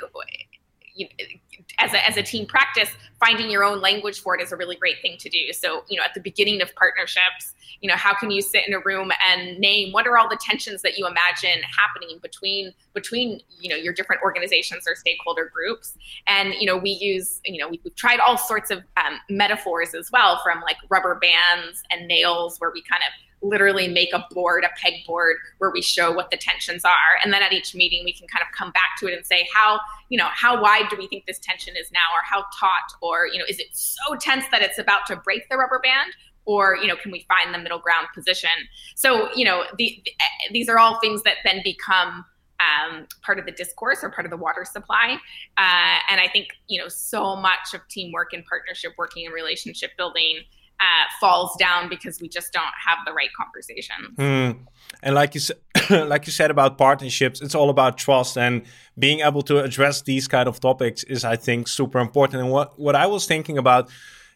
as 1.80 1.94
a, 1.94 2.08
as 2.08 2.18
a 2.18 2.24
team 2.24 2.46
practice, 2.46 2.90
finding 3.20 3.50
your 3.50 3.64
own 3.64 3.82
language 3.82 4.20
for 4.20 4.36
it 4.36 4.42
is 4.42 4.52
a 4.52 4.58
really 4.58 4.76
great 4.76 5.02
thing 5.02 5.18
to 5.20 5.30
do. 5.30 5.54
So, 5.54 5.84
you 5.90 5.98
know, 5.98 6.04
at 6.04 6.14
the 6.14 6.20
beginning 6.20 6.62
of 6.62 6.74
partnerships, 6.76 7.54
you 7.82 7.90
know, 7.90 7.96
how 7.96 8.14
can 8.14 8.30
you 8.30 8.42
sit 8.42 8.68
in 8.68 8.74
a 8.74 8.80
room 8.80 9.12
and 9.28 9.58
name 9.58 9.92
what 9.92 10.06
are 10.06 10.18
all 10.18 10.30
the 10.30 10.40
tensions 10.40 10.82
that 10.84 10.98
you 10.98 11.08
imagine 11.08 11.64
happening 11.64 12.20
between 12.22 12.74
between 12.94 13.42
you 13.60 13.70
know 13.70 13.76
your 13.76 13.92
different 13.92 14.22
organizations 14.22 14.88
or 14.88 14.96
stakeholder 14.96 15.52
groups? 15.52 15.98
And 16.28 16.54
you 16.60 16.68
know, 16.68 16.78
we 16.78 16.92
use 16.92 17.42
you 17.44 17.60
know 17.60 17.68
we, 17.68 17.82
have 17.84 17.96
tried 17.96 18.20
all 18.20 18.38
sorts 18.38 18.70
of 18.70 18.80
um, 18.98 19.20
metaphors 19.30 19.96
as 19.96 20.12
well, 20.12 20.40
from 20.44 20.62
like 20.62 20.78
rubber 20.90 21.16
bands 21.16 21.82
and 21.90 22.08
nails, 22.08 22.60
where 22.60 22.72
we 22.72 22.84
kind 22.84 23.02
of 23.02 23.14
literally 23.42 23.88
make 23.88 24.14
a 24.14 24.26
board, 24.32 24.64
a 24.64 24.70
pegboard 24.80 25.36
where 25.58 25.72
we 25.72 25.82
show 25.82 26.12
what 26.12 26.32
the 26.32 26.38
tensions 26.38 26.86
are. 26.86 27.20
And 27.24 27.34
then 27.34 27.42
at 27.42 27.54
each 27.54 27.74
meeting, 27.74 28.04
we 28.06 28.14
can 28.14 28.28
kind 28.28 28.44
of 28.44 28.56
come 28.56 28.72
back 28.72 28.98
to 29.00 29.08
it 29.08 29.16
and 29.16 29.26
say, 29.26 29.48
how, 29.54 29.80
you 30.10 30.18
know, 30.18 30.28
how 30.32 30.62
wide 30.62 30.90
do 30.90 30.98
we 30.98 31.08
think 31.08 31.26
this 31.26 31.40
tension 31.40 31.76
is 31.76 31.92
now? 31.92 32.00
Or 32.16 32.22
how 32.24 32.46
taut? 32.60 32.72
Or, 33.02 33.28
you 33.28 33.40
know, 33.40 33.46
is 33.48 33.60
it 33.60 33.68
so 33.72 34.16
tense 34.16 34.46
that 34.52 34.62
it's 34.62 34.78
about 34.78 35.06
to 35.08 35.16
break 35.16 35.50
the 35.50 35.58
rubber 35.58 35.80
band? 35.80 36.14
Or, 36.46 36.76
you 36.76 36.88
know, 36.88 36.96
can 36.96 37.12
we 37.12 37.26
find 37.28 37.54
the 37.54 37.60
middle 37.60 37.80
ground 37.80 38.08
position? 38.16 38.50
So, 38.96 39.30
you 39.36 39.46
know, 39.46 39.64
the, 39.78 40.02
the, 40.06 40.12
these 40.52 40.70
are 40.70 40.80
all 40.80 41.00
things 41.00 41.24
that 41.24 41.36
then 41.44 41.62
become 41.64 42.26
um, 42.60 43.08
part 43.24 43.40
of 43.40 43.46
the 43.46 43.52
discourse 43.52 44.04
or 44.04 44.10
part 44.10 44.26
of 44.26 44.32
the 44.32 44.38
water 44.38 44.66
supply. 44.66 45.18
Uh, 45.58 45.98
and 46.10 46.22
I 46.22 46.30
think, 46.32 46.50
you 46.68 46.80
know, 46.80 46.88
so 46.88 47.36
much 47.36 47.74
of 47.74 47.82
teamwork 47.90 48.34
and 48.34 48.46
partnership 48.46 48.94
working 48.98 49.26
and 49.26 49.34
relationship 49.34 49.92
building 49.98 50.42
uh, 50.82 51.06
falls 51.20 51.56
down 51.58 51.90
because 51.90 52.20
we 52.20 52.28
just 52.28 52.52
don't 52.52 52.74
have 52.86 52.98
the 53.06 53.14
right 53.14 53.30
conversation. 53.38 53.96
Mm. 54.18 54.58
And 55.04 55.16
like 55.16 55.36
you 55.36 55.40
said, 55.40 55.58
like 55.90 56.26
you 56.26 56.32
said 56.32 56.52
about 56.52 56.78
partnerships, 56.78 57.42
it's 57.42 57.56
all 57.56 57.70
about 57.70 57.98
trust 57.98 58.38
and 58.38 58.64
being 58.98 59.20
able 59.20 59.44
to 59.44 59.60
address 59.60 60.02
these 60.02 60.28
kind 60.28 60.48
of 60.48 60.60
topics 60.60 61.04
is, 61.04 61.24
I 61.24 61.36
think, 61.36 61.68
super 61.68 62.00
important. 62.00 62.42
And 62.42 62.52
what 62.52 62.78
what 62.80 62.96
I 62.96 63.06
was 63.06 63.26
thinking 63.26 63.58
about, 63.58 63.90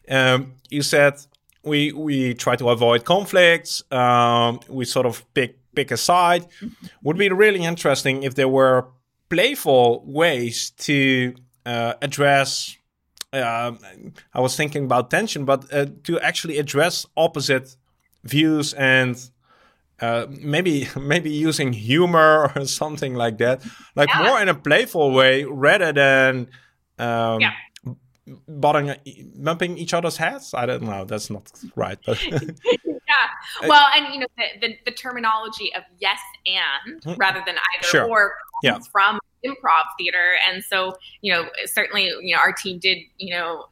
um, 0.08 0.54
you 0.70 0.82
said 0.82 1.14
we 1.64 1.92
we 1.92 2.34
try 2.34 2.56
to 2.56 2.70
avoid 2.70 3.04
conflicts. 3.04 3.82
Um, 3.90 4.60
we 4.68 4.84
sort 4.84 5.06
of 5.06 5.24
pick 5.34 5.58
pick 5.74 5.90
a 5.90 5.96
side. 5.96 6.42
Mm-hmm. 6.60 6.86
Would 7.02 7.18
be 7.18 7.28
really 7.28 7.64
interesting 7.64 8.22
if 8.22 8.34
there 8.34 8.48
were 8.48 8.86
playful 9.28 10.04
ways 10.06 10.70
to 10.70 11.34
uh, 11.66 11.94
address 12.00 12.75
uh, 13.36 13.72
I 14.34 14.40
was 14.40 14.56
thinking 14.56 14.84
about 14.84 15.10
tension, 15.10 15.44
but 15.44 15.72
uh, 15.72 15.86
to 16.04 16.18
actually 16.20 16.58
address 16.58 17.06
opposite 17.16 17.76
views 18.24 18.72
and 18.74 19.16
uh, 20.00 20.26
maybe 20.28 20.88
maybe 21.00 21.30
using 21.30 21.72
humor 21.72 22.52
or 22.56 22.66
something 22.66 23.14
like 23.14 23.38
that, 23.38 23.62
like 23.94 24.08
yeah. 24.08 24.22
more 24.22 24.40
in 24.40 24.48
a 24.48 24.54
playful 24.54 25.12
way 25.12 25.44
rather 25.44 25.92
than 25.92 26.48
um, 26.98 27.40
yeah. 27.40 27.52
bumping, 28.48 28.94
bumping 29.36 29.78
each 29.78 29.94
other's 29.94 30.16
heads. 30.16 30.54
I 30.54 30.66
don't 30.66 30.82
know. 30.82 31.04
That's 31.04 31.30
not 31.30 31.50
right, 31.74 31.98
but. 32.04 32.22
yeah. 32.32 33.68
Well, 33.68 33.86
and 33.94 34.12
you 34.12 34.20
know 34.20 34.26
the, 34.36 34.68
the, 34.68 34.78
the 34.86 34.90
terminology 34.90 35.72
of 35.74 35.82
yes 35.98 36.20
and 36.46 37.02
hmm. 37.02 37.14
rather 37.14 37.42
than 37.46 37.56
either 37.56 37.86
sure. 37.86 38.08
or 38.08 38.34
comes 38.62 38.86
yeah. 38.86 38.90
from 38.92 39.18
improv 39.44 39.84
theater. 39.98 40.34
And 40.48 40.62
so 40.62 40.96
you 41.20 41.32
know 41.32 41.46
certainly 41.66 42.12
you 42.20 42.34
know 42.34 42.40
our 42.40 42.52
team 42.52 42.78
did 42.78 42.98
you 43.18 43.34
know 43.34 43.66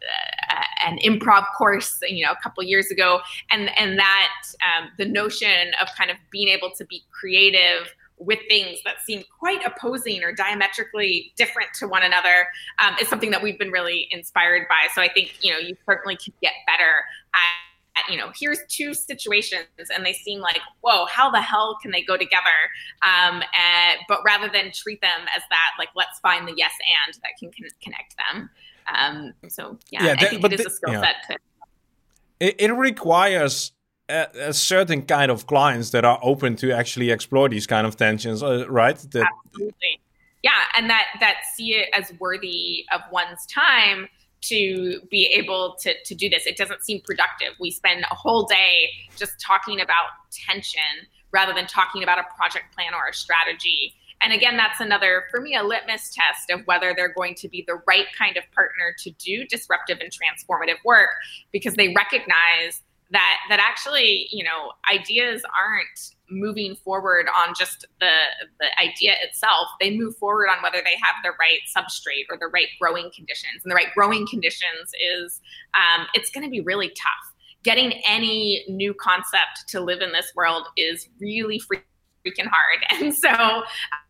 uh, 0.50 0.62
an 0.86 0.98
improv 0.98 1.44
course 1.56 1.98
you 2.06 2.24
know 2.24 2.32
a 2.32 2.42
couple 2.42 2.62
years 2.62 2.90
ago. 2.90 3.20
And 3.50 3.70
and 3.78 3.98
that 3.98 4.32
um, 4.62 4.90
the 4.98 5.06
notion 5.06 5.72
of 5.80 5.88
kind 5.96 6.10
of 6.10 6.16
being 6.30 6.48
able 6.48 6.70
to 6.76 6.84
be 6.84 7.02
creative 7.10 7.94
with 8.18 8.38
things 8.48 8.78
that 8.84 9.00
seem 9.04 9.24
quite 9.38 9.60
opposing 9.66 10.22
or 10.22 10.32
diametrically 10.32 11.32
different 11.36 11.68
to 11.74 11.88
one 11.88 12.04
another 12.04 12.46
um, 12.78 12.94
is 13.00 13.08
something 13.08 13.32
that 13.32 13.42
we've 13.42 13.58
been 13.58 13.72
really 13.72 14.06
inspired 14.10 14.66
by. 14.68 14.86
So 14.94 15.02
i 15.02 15.08
think 15.08 15.34
you 15.40 15.52
know 15.52 15.58
you 15.58 15.76
certainly 15.86 16.16
can 16.16 16.32
get 16.40 16.52
better 16.66 17.04
at 17.34 17.73
you 18.08 18.16
know, 18.16 18.30
here's 18.38 18.58
two 18.68 18.94
situations, 18.94 19.66
and 19.94 20.04
they 20.04 20.12
seem 20.12 20.40
like, 20.40 20.58
whoa, 20.80 21.06
how 21.06 21.30
the 21.30 21.40
hell 21.40 21.78
can 21.80 21.90
they 21.90 22.02
go 22.02 22.16
together? 22.16 22.42
Um, 23.02 23.42
and, 23.56 24.00
but 24.08 24.20
rather 24.24 24.48
than 24.52 24.72
treat 24.72 25.00
them 25.00 25.26
as 25.34 25.42
that, 25.50 25.70
like, 25.78 25.90
let's 25.94 26.18
find 26.20 26.46
the 26.46 26.54
yes 26.56 26.72
and 27.06 27.14
that 27.22 27.30
can 27.38 27.50
con- 27.50 27.70
connect 27.82 28.16
them. 28.16 28.50
Um, 28.92 29.34
so 29.48 29.78
yeah, 29.90 30.06
yeah 30.06 30.16
I 30.18 30.26
think 30.26 30.44
it 30.44 30.52
is 30.52 30.60
the, 30.60 30.66
a 30.66 30.70
skill 30.70 31.00
set. 31.00 31.16
To- 31.30 31.38
it, 32.40 32.56
it 32.58 32.72
requires 32.72 33.72
a, 34.08 34.26
a, 34.38 34.52
certain 34.52 35.02
kind 35.02 35.30
of 35.30 35.46
clients 35.46 35.90
that 35.90 36.04
are 36.04 36.18
open 36.22 36.56
to 36.56 36.72
actually 36.72 37.10
explore 37.10 37.48
these 37.48 37.66
kind 37.66 37.86
of 37.86 37.96
tensions, 37.96 38.42
uh, 38.42 38.68
right? 38.68 38.96
That, 39.12 39.26
Absolutely. 39.46 40.00
Yeah, 40.42 40.50
and 40.76 40.90
that 40.90 41.06
that 41.20 41.36
see 41.54 41.74
it 41.74 41.88
as 41.94 42.12
worthy 42.20 42.84
of 42.92 43.00
one's 43.10 43.46
time 43.46 44.08
to 44.48 45.00
be 45.10 45.26
able 45.26 45.76
to, 45.80 45.94
to 46.04 46.14
do 46.14 46.28
this. 46.28 46.46
It 46.46 46.56
doesn't 46.56 46.84
seem 46.84 47.00
productive. 47.00 47.54
We 47.60 47.70
spend 47.70 48.04
a 48.10 48.14
whole 48.14 48.44
day 48.46 48.90
just 49.16 49.40
talking 49.40 49.80
about 49.80 50.06
tension 50.30 51.08
rather 51.32 51.52
than 51.52 51.66
talking 51.66 52.02
about 52.02 52.18
a 52.18 52.24
project 52.36 52.74
plan 52.74 52.94
or 52.94 53.08
a 53.08 53.14
strategy. 53.14 53.94
And 54.22 54.32
again, 54.32 54.56
that's 54.56 54.80
another, 54.80 55.24
for 55.30 55.40
me, 55.40 55.54
a 55.54 55.62
litmus 55.62 56.14
test 56.14 56.48
of 56.50 56.66
whether 56.66 56.94
they're 56.96 57.12
going 57.12 57.34
to 57.36 57.48
be 57.48 57.64
the 57.66 57.80
right 57.86 58.06
kind 58.16 58.36
of 58.36 58.44
partner 58.54 58.94
to 59.00 59.10
do 59.10 59.44
disruptive 59.46 59.98
and 60.00 60.10
transformative 60.10 60.76
work 60.84 61.10
because 61.52 61.74
they 61.74 61.92
recognize 61.92 62.80
that 63.10 63.38
that 63.48 63.60
actually 63.60 64.28
you 64.30 64.42
know 64.44 64.72
ideas 64.90 65.42
aren't 65.44 66.14
moving 66.30 66.74
forward 66.76 67.26
on 67.36 67.54
just 67.58 67.86
the 68.00 68.12
the 68.60 68.66
idea 68.80 69.14
itself. 69.22 69.68
They 69.80 69.96
move 69.96 70.16
forward 70.16 70.48
on 70.48 70.62
whether 70.62 70.82
they 70.84 70.96
have 71.02 71.16
the 71.22 71.30
right 71.38 71.60
substrate 71.76 72.24
or 72.30 72.38
the 72.38 72.48
right 72.52 72.68
growing 72.80 73.10
conditions. 73.14 73.62
And 73.62 73.70
the 73.70 73.74
right 73.74 73.92
growing 73.94 74.26
conditions 74.28 74.92
is 75.00 75.40
um, 75.74 76.06
it's 76.14 76.30
going 76.30 76.44
to 76.44 76.50
be 76.50 76.60
really 76.60 76.88
tough. 76.88 77.34
Getting 77.62 77.92
any 78.06 78.64
new 78.68 78.94
concept 78.94 79.68
to 79.68 79.80
live 79.80 80.02
in 80.02 80.12
this 80.12 80.32
world 80.34 80.66
is 80.76 81.08
really 81.18 81.58
freaking 82.24 82.46
hard. 82.46 82.84
And 83.04 83.12
so 83.14 83.64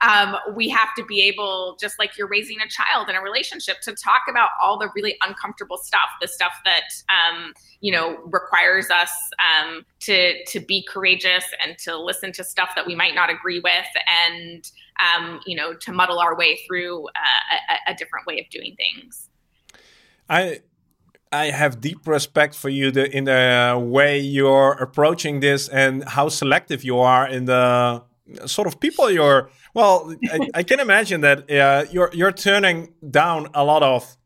um, 0.06 0.36
we 0.54 0.68
have 0.68 0.94
to 0.96 1.04
be 1.04 1.22
able, 1.22 1.76
just 1.80 1.98
like 1.98 2.16
you're 2.18 2.28
raising 2.28 2.58
a 2.60 2.68
child 2.68 3.08
in 3.08 3.16
a 3.16 3.22
relationship, 3.22 3.80
to 3.82 3.94
talk 3.94 4.22
about 4.28 4.50
all 4.62 4.78
the 4.78 4.90
really 4.94 5.16
uncomfortable 5.26 5.78
stuff, 5.78 6.10
the 6.20 6.28
stuff 6.28 6.52
that 6.64 6.82
um, 7.08 7.54
you 7.80 7.90
know 7.90 8.18
requires 8.26 8.90
us 8.90 9.10
um, 9.38 9.84
to 10.00 10.44
to 10.44 10.60
be 10.60 10.86
courageous 10.88 11.44
and 11.62 11.76
to 11.78 11.96
listen 11.96 12.30
to 12.32 12.44
stuff 12.44 12.70
that 12.76 12.86
we 12.86 12.94
might 12.94 13.14
not 13.14 13.30
agree 13.30 13.60
with, 13.60 13.86
and 14.28 14.70
um, 15.00 15.40
you 15.46 15.56
know 15.56 15.74
to 15.74 15.92
muddle 15.92 16.18
our 16.18 16.36
way 16.36 16.60
through 16.66 17.06
uh, 17.08 17.74
a, 17.88 17.92
a 17.92 17.94
different 17.94 18.26
way 18.26 18.38
of 18.38 18.48
doing 18.50 18.76
things. 18.76 19.30
I 20.28 20.60
I 21.34 21.50
have 21.50 21.80
deep 21.80 22.06
respect 22.06 22.54
for 22.54 22.68
you 22.68 22.90
the, 22.90 23.10
in 23.10 23.24
the 23.24 23.78
way 23.80 24.20
you're 24.20 24.72
approaching 24.72 25.40
this 25.40 25.68
and 25.68 26.04
how 26.04 26.28
selective 26.28 26.84
you 26.84 26.98
are 27.00 27.28
in 27.28 27.44
the 27.46 28.02
sort 28.46 28.66
of 28.68 28.80
people 28.80 29.10
you're. 29.10 29.50
Well, 29.74 30.14
I, 30.30 30.48
I, 30.54 30.62
can 30.62 30.78
imagine 30.78 31.22
that 31.22 31.50
uh, 31.50 31.84
you're 31.90 32.10
you're 32.12 32.32
turning 32.32 32.94
down 33.10 33.48
a 33.54 33.64
lot 33.64 33.82
of 33.82 34.16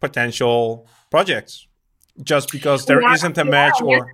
potential 0.00 0.86
projects 1.10 1.66
just 2.22 2.52
because 2.52 2.86
there 2.86 3.02
yeah, 3.02 3.16
not 3.20 3.38
a 3.38 3.44
match 3.44 3.80
or 3.82 4.06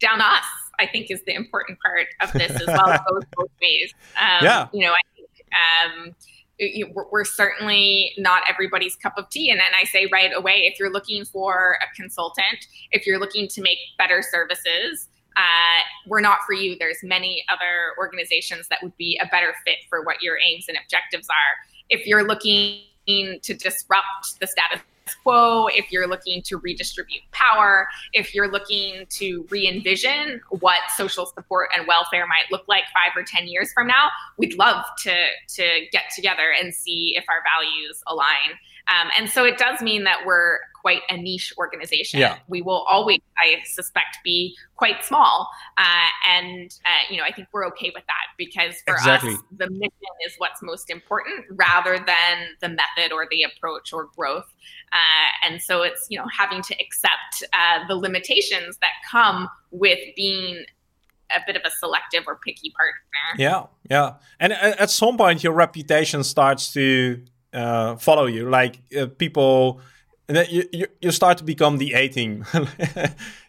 down 0.00 0.20
us. 0.20 0.44
I 0.80 0.86
think 0.86 1.10
is 1.10 1.22
the 1.26 1.34
important 1.34 1.78
part 1.80 2.06
of 2.20 2.32
this 2.32 2.50
as 2.50 2.66
well. 2.66 2.90
it 2.92 3.00
both 3.36 3.50
ways. 3.60 3.94
Um, 4.20 4.44
yeah, 4.44 4.68
you 4.72 4.86
know, 4.86 4.92
I 4.92 5.04
think. 5.14 5.28
Um, 5.64 6.14
we're 7.10 7.24
certainly 7.24 8.12
not 8.18 8.42
everybody's 8.48 8.96
cup 8.96 9.14
of 9.16 9.28
tea. 9.30 9.50
And 9.50 9.60
then 9.60 9.70
I 9.78 9.84
say 9.84 10.08
right 10.12 10.30
away, 10.34 10.70
if 10.70 10.78
you're 10.78 10.92
looking 10.92 11.24
for 11.24 11.78
a 11.82 11.94
consultant, 11.94 12.66
if 12.90 13.06
you're 13.06 13.18
looking 13.18 13.48
to 13.48 13.62
make 13.62 13.78
better 13.96 14.22
services, 14.22 15.08
uh, 15.36 15.80
we're 16.06 16.20
not 16.20 16.38
for 16.46 16.52
you. 16.52 16.76
There's 16.78 16.98
many 17.02 17.44
other 17.48 17.94
organizations 17.96 18.66
that 18.68 18.82
would 18.82 18.96
be 18.96 19.20
a 19.22 19.26
better 19.28 19.54
fit 19.64 19.76
for 19.88 20.02
what 20.02 20.20
your 20.20 20.36
aims 20.44 20.64
and 20.68 20.76
objectives 20.82 21.28
are. 21.28 21.70
If 21.90 22.06
you're 22.06 22.26
looking 22.26 22.80
to 23.06 23.54
disrupt 23.54 24.40
the 24.40 24.46
status 24.46 24.80
quo, 25.14 25.66
if 25.68 25.90
you're 25.92 26.06
looking 26.06 26.42
to 26.42 26.58
redistribute 26.58 27.22
power, 27.32 27.88
if 28.12 28.34
you're 28.34 28.50
looking 28.50 29.06
to 29.10 29.46
re 29.50 29.68
envision 29.68 30.40
what 30.50 30.80
social 30.96 31.26
support 31.26 31.70
and 31.76 31.86
welfare 31.86 32.26
might 32.26 32.50
look 32.50 32.66
like 32.68 32.84
five 32.92 33.16
or 33.16 33.24
10 33.24 33.48
years 33.48 33.72
from 33.72 33.86
now, 33.86 34.08
we'd 34.36 34.56
love 34.58 34.84
to, 35.02 35.14
to 35.48 35.86
get 35.92 36.04
together 36.14 36.54
and 36.60 36.74
see 36.74 37.14
if 37.16 37.24
our 37.28 37.42
values 37.42 38.02
align. 38.06 38.58
Um, 38.88 39.10
and 39.18 39.28
so 39.28 39.44
it 39.44 39.58
does 39.58 39.82
mean 39.82 40.04
that 40.04 40.24
we're 40.24 40.60
quite 40.80 41.02
a 41.08 41.16
niche 41.16 41.52
organization. 41.58 42.20
Yeah. 42.20 42.38
We 42.48 42.62
will 42.62 42.84
always, 42.88 43.20
I 43.36 43.56
suspect, 43.64 44.18
be 44.24 44.56
quite 44.76 45.04
small. 45.04 45.48
Uh, 45.76 46.08
and, 46.28 46.70
uh, 46.84 47.10
you 47.10 47.18
know, 47.18 47.24
I 47.24 47.32
think 47.32 47.48
we're 47.52 47.66
okay 47.68 47.90
with 47.94 48.04
that 48.06 48.26
because 48.36 48.76
for 48.86 48.94
exactly. 48.94 49.34
us, 49.34 49.40
the 49.56 49.70
mission 49.70 50.14
is 50.26 50.34
what's 50.38 50.62
most 50.62 50.90
important 50.90 51.44
rather 51.50 51.98
than 51.98 52.48
the 52.60 52.68
method 52.68 53.12
or 53.12 53.26
the 53.30 53.42
approach 53.42 53.92
or 53.92 54.08
growth. 54.16 54.52
Uh, 54.92 55.46
and 55.46 55.60
so 55.60 55.82
it's, 55.82 56.06
you 56.08 56.18
know, 56.18 56.26
having 56.36 56.62
to 56.62 56.74
accept 56.80 57.44
uh, 57.52 57.86
the 57.88 57.94
limitations 57.94 58.78
that 58.80 58.92
come 59.10 59.48
with 59.70 59.98
being 60.16 60.64
a 61.30 61.40
bit 61.46 61.56
of 61.56 61.62
a 61.64 61.70
selective 61.70 62.24
or 62.26 62.36
picky 62.36 62.70
partner. 62.70 63.42
Yeah, 63.42 63.66
yeah. 63.90 64.14
And 64.40 64.52
at 64.52 64.90
some 64.90 65.18
point, 65.18 65.44
your 65.44 65.52
reputation 65.52 66.24
starts 66.24 66.72
to 66.72 67.22
uh, 67.52 67.96
follow 67.96 68.26
you. 68.26 68.48
Like 68.48 68.80
uh, 68.98 69.06
people, 69.06 69.80
you, 70.28 70.68
you 70.72 70.86
you 71.00 71.10
start 71.10 71.38
to 71.38 71.44
become 71.44 71.78
the 71.78 71.94
A 71.94 72.08
team. 72.08 72.44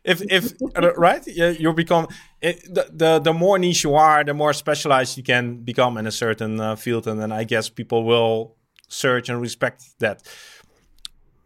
if 0.03 0.21
if 0.21 0.53
uh, 0.77 0.93
right, 0.95 1.25
you 1.27 1.73
become 1.73 2.07
it, 2.41 2.63
the, 2.73 2.89
the 2.91 3.19
the 3.19 3.33
more 3.33 3.59
niche 3.59 3.83
you 3.83 3.95
are, 3.95 4.23
the 4.23 4.33
more 4.33 4.53
specialized 4.53 5.17
you 5.17 5.23
can 5.23 5.57
become 5.57 5.97
in 5.97 6.07
a 6.07 6.11
certain 6.11 6.59
uh, 6.59 6.75
field, 6.75 7.07
and 7.07 7.19
then 7.19 7.31
I 7.31 7.43
guess 7.43 7.69
people 7.69 8.03
will 8.05 8.55
search 8.87 9.29
and 9.29 9.41
respect 9.41 9.99
that. 9.99 10.23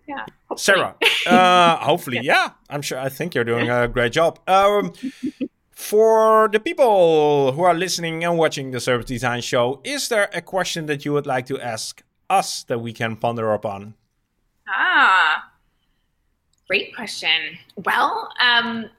Yeah, 0.08 0.26
hopefully. 0.50 0.58
Sarah. 0.58 0.96
Uh, 1.26 1.78
hopefully, 1.86 2.20
yeah. 2.22 2.34
yeah. 2.34 2.50
I'm 2.70 2.82
sure. 2.82 3.00
I 3.00 3.10
think 3.10 3.34
you're 3.34 3.44
doing 3.44 3.70
a 3.70 3.88
great 3.88 4.12
job. 4.12 4.40
Um, 4.48 4.94
for 5.72 6.48
the 6.52 6.60
people 6.60 7.54
who 7.54 7.64
are 7.64 7.74
listening 7.74 8.24
and 8.24 8.38
watching 8.38 8.72
the 8.72 8.80
Service 8.80 9.06
Design 9.06 9.42
Show, 9.42 9.82
is 9.84 10.10
there 10.10 10.30
a 10.34 10.42
question 10.42 10.86
that 10.86 11.06
you 11.06 11.14
would 11.14 11.26
like 11.26 11.48
to 11.48 11.60
ask 11.60 12.04
us 12.30 12.64
that 12.66 12.80
we 12.80 12.94
can 12.94 13.16
ponder 13.16 13.52
upon? 13.52 13.96
Ah, 14.68 15.52
great 16.68 16.96
question. 16.96 17.58
Well, 17.76 18.30
um, 18.40 18.90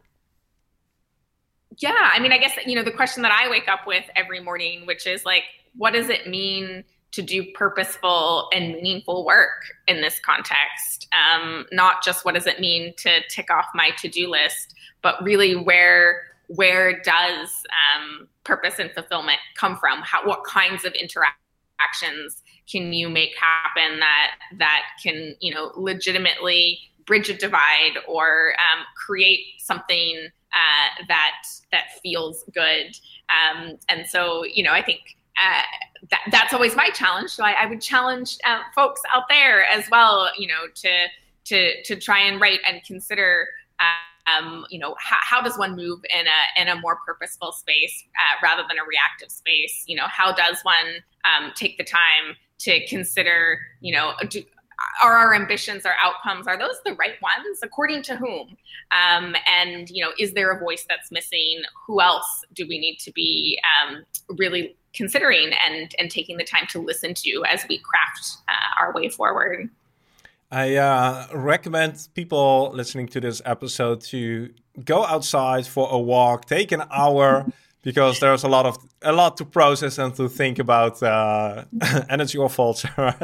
yeah, 1.78 2.10
I 2.12 2.20
mean, 2.20 2.32
I 2.32 2.38
guess, 2.38 2.56
you 2.66 2.76
know, 2.76 2.84
the 2.84 2.92
question 2.92 3.22
that 3.22 3.32
I 3.32 3.48
wake 3.50 3.68
up 3.68 3.86
with 3.86 4.04
every 4.16 4.40
morning, 4.40 4.86
which 4.86 5.06
is 5.06 5.24
like, 5.24 5.44
what 5.76 5.92
does 5.92 6.08
it 6.08 6.28
mean 6.28 6.84
to 7.12 7.22
do 7.22 7.44
purposeful 7.54 8.48
and 8.52 8.74
meaningful 8.74 9.24
work 9.24 9.64
in 9.88 10.00
this 10.00 10.20
context? 10.20 11.08
Um, 11.12 11.66
not 11.72 12.04
just 12.04 12.24
what 12.24 12.34
does 12.34 12.46
it 12.46 12.60
mean 12.60 12.94
to 12.98 13.20
tick 13.28 13.50
off 13.50 13.66
my 13.74 13.90
to 13.98 14.08
do 14.08 14.28
list, 14.28 14.74
but 15.02 15.22
really 15.22 15.54
where 15.56 16.22
where 16.48 17.00
does 17.00 17.48
um, 17.72 18.28
purpose 18.44 18.78
and 18.78 18.90
fulfillment 18.92 19.38
come 19.56 19.76
from? 19.78 20.00
How, 20.02 20.26
what 20.26 20.44
kinds 20.44 20.84
of 20.84 20.92
interactions 20.92 22.42
can 22.70 22.92
you 22.92 23.08
make 23.08 23.30
happen 23.38 24.00
that 24.00 24.32
that 24.58 24.82
can 25.02 25.34
you 25.40 25.54
know 25.54 25.72
legitimately 25.76 26.78
bridge 27.06 27.28
a 27.28 27.34
divide 27.34 27.98
or 28.08 28.54
um, 28.58 28.84
create 28.96 29.40
something 29.58 30.28
uh, 30.54 31.04
that 31.08 31.42
that 31.72 31.84
feels 32.02 32.44
good 32.54 32.96
um, 33.30 33.76
and 33.88 34.06
so 34.06 34.44
you 34.44 34.62
know 34.62 34.72
i 34.72 34.82
think 34.82 35.00
uh, 35.42 35.62
that, 36.10 36.20
that's 36.30 36.54
always 36.54 36.76
my 36.76 36.88
challenge 36.90 37.30
so 37.30 37.44
i, 37.44 37.52
I 37.52 37.66
would 37.66 37.80
challenge 37.80 38.38
uh, 38.46 38.60
folks 38.74 39.00
out 39.12 39.24
there 39.28 39.66
as 39.66 39.88
well 39.90 40.30
you 40.38 40.48
know 40.48 40.66
to 40.74 41.06
to 41.44 41.82
to 41.82 41.96
try 41.96 42.20
and 42.20 42.40
write 42.40 42.60
and 42.68 42.82
consider 42.84 43.48
um, 44.26 44.64
you 44.70 44.78
know, 44.78 44.94
how, 44.98 45.16
how, 45.20 45.42
does 45.42 45.58
one 45.58 45.76
move 45.76 46.00
in 46.08 46.26
a 46.26 46.62
in 46.62 46.68
a 46.68 46.80
more 46.80 46.98
purposeful 47.04 47.52
space 47.52 48.04
uh, 48.16 48.40
rather 48.42 48.62
than 48.68 48.78
a 48.78 48.84
reactive 48.84 49.30
space? 49.30 49.84
You 49.86 49.96
know, 49.96 50.06
how 50.06 50.32
does 50.32 50.62
one 50.62 51.02
um, 51.24 51.52
take 51.54 51.76
the 51.76 51.84
time 51.84 52.36
to 52.64 52.86
consider, 52.86 53.58
you 53.80 53.94
know, 53.94 54.12
do, 54.28 54.42
are 55.02 55.14
our 55.14 55.34
ambitions, 55.34 55.84
our 55.86 55.94
outcomes, 56.02 56.46
are 56.46 56.58
those 56.58 56.76
the 56.84 56.94
right 56.94 57.20
ones? 57.22 57.60
According 57.62 58.02
to 58.02 58.16
whom? 58.16 58.56
Um, 58.90 59.34
and, 59.46 59.88
you 59.90 60.04
know, 60.04 60.10
is 60.18 60.32
there 60.32 60.50
a 60.50 60.58
voice 60.58 60.84
that's 60.88 61.10
missing? 61.10 61.62
Who 61.86 62.00
else 62.00 62.44
do 62.52 62.66
we 62.68 62.78
need 62.78 62.98
to 63.00 63.12
be 63.12 63.58
um, 63.64 64.04
really 64.36 64.76
considering 64.92 65.52
and, 65.66 65.94
and 65.98 66.10
taking 66.10 66.36
the 66.36 66.44
time 66.44 66.66
to 66.70 66.80
listen 66.80 67.14
to 67.14 67.44
as 67.48 67.64
we 67.68 67.78
craft 67.78 68.38
uh, 68.48 68.80
our 68.80 68.92
way 68.92 69.08
forward? 69.08 69.68
I 70.50 70.76
uh, 70.76 71.26
recommend 71.32 72.08
people 72.14 72.70
listening 72.74 73.08
to 73.08 73.20
this 73.20 73.42
episode 73.44 74.02
to 74.02 74.50
go 74.84 75.04
outside 75.04 75.66
for 75.66 75.88
a 75.90 75.98
walk, 75.98 76.44
take 76.46 76.70
an 76.70 76.82
hour 76.90 77.46
because 77.84 78.18
there's 78.18 78.44
a 78.44 78.48
lot 78.48 78.66
of 78.66 78.78
a 79.02 79.12
lot 79.12 79.36
to 79.36 79.44
process 79.44 79.98
and 79.98 80.14
to 80.16 80.28
think 80.28 80.58
about, 80.58 81.02
uh, 81.02 81.64
and 82.08 82.22
it's 82.22 82.34
your 82.34 82.48
fault, 82.48 82.78
Sarah. 82.78 83.16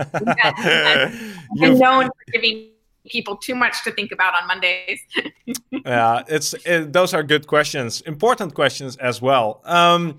I'm 1.63 1.79
known 1.79 2.07
for 2.07 2.33
giving 2.33 2.69
people 3.09 3.37
too 3.37 3.55
much 3.55 3.83
to 3.85 3.93
think 3.93 4.13
about 4.13 4.35
on 4.41 4.47
Mondays. 4.47 5.01
yeah, 5.71 6.23
it's 6.29 6.55
it, 6.65 6.93
those 6.93 7.15
are 7.15 7.23
good 7.23 7.47
questions, 7.47 8.03
important 8.03 8.55
questions 8.55 8.97
as 8.99 9.23
well. 9.23 9.63
Um, 9.65 10.19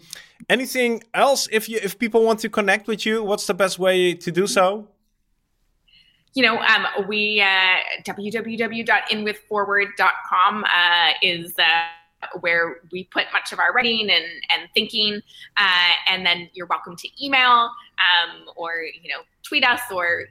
anything 0.49 1.03
else? 1.13 1.47
If 1.51 1.69
you 1.69 1.79
if 1.81 1.99
people 1.99 2.25
want 2.25 2.39
to 2.39 2.49
connect 2.49 2.87
with 2.87 3.05
you, 3.05 3.23
what's 3.23 3.45
the 3.45 3.53
best 3.53 3.77
way 3.79 4.15
to 4.15 4.31
do 4.31 4.47
so? 4.47 4.87
you 6.33 6.43
know, 6.43 6.59
um, 6.59 6.85
we 7.07 7.41
uh, 7.41 7.75
www.inwithforward.com 8.05 10.63
uh, 10.63 11.09
is 11.21 11.59
uh, 11.59 11.83
where 12.39 12.81
we 12.91 13.05
put 13.05 13.25
much 13.33 13.51
of 13.51 13.59
our 13.59 13.73
writing 13.73 14.09
and, 14.09 14.25
and 14.49 14.69
thinking. 14.73 15.21
Uh, 15.57 15.91
and 16.09 16.25
then 16.25 16.49
you're 16.53 16.67
welcome 16.67 16.95
to 16.95 17.07
email 17.23 17.69
um, 17.99 18.45
or, 18.55 18.83
you 19.01 19.09
know, 19.09 19.21
tweet 19.43 19.65
us 19.65 19.81
or 19.91 20.25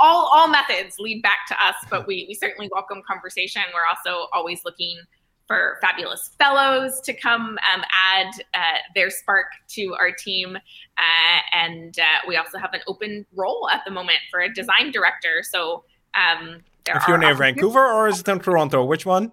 all, 0.00 0.30
all 0.32 0.48
methods 0.48 0.98
lead 0.98 1.22
back 1.22 1.46
to 1.48 1.64
us. 1.64 1.74
But 1.90 2.06
we, 2.06 2.24
we 2.28 2.34
certainly 2.34 2.68
welcome 2.72 3.02
conversation. 3.06 3.62
We're 3.74 3.86
also 3.88 4.28
always 4.32 4.64
looking 4.64 4.98
for 5.46 5.78
fabulous 5.80 6.30
fellows 6.38 7.00
to 7.02 7.12
come 7.12 7.56
um, 7.72 7.82
add 8.12 8.32
uh, 8.54 8.78
their 8.94 9.10
spark 9.10 9.46
to 9.68 9.94
our 9.94 10.10
team. 10.10 10.56
Uh, 10.56 11.38
and 11.52 11.98
uh, 11.98 12.26
we 12.26 12.36
also 12.36 12.58
have 12.58 12.74
an 12.74 12.80
open 12.88 13.24
role 13.34 13.68
at 13.72 13.82
the 13.84 13.90
moment 13.90 14.18
for 14.30 14.40
a 14.40 14.52
design 14.52 14.90
director. 14.90 15.42
So 15.48 15.84
um, 16.14 16.62
if 16.88 17.06
you're 17.06 17.18
near 17.18 17.34
Vancouver 17.34 17.86
or 17.86 18.08
is 18.08 18.20
it 18.20 18.28
in 18.28 18.40
Toronto? 18.40 18.84
Which 18.84 19.06
one? 19.06 19.30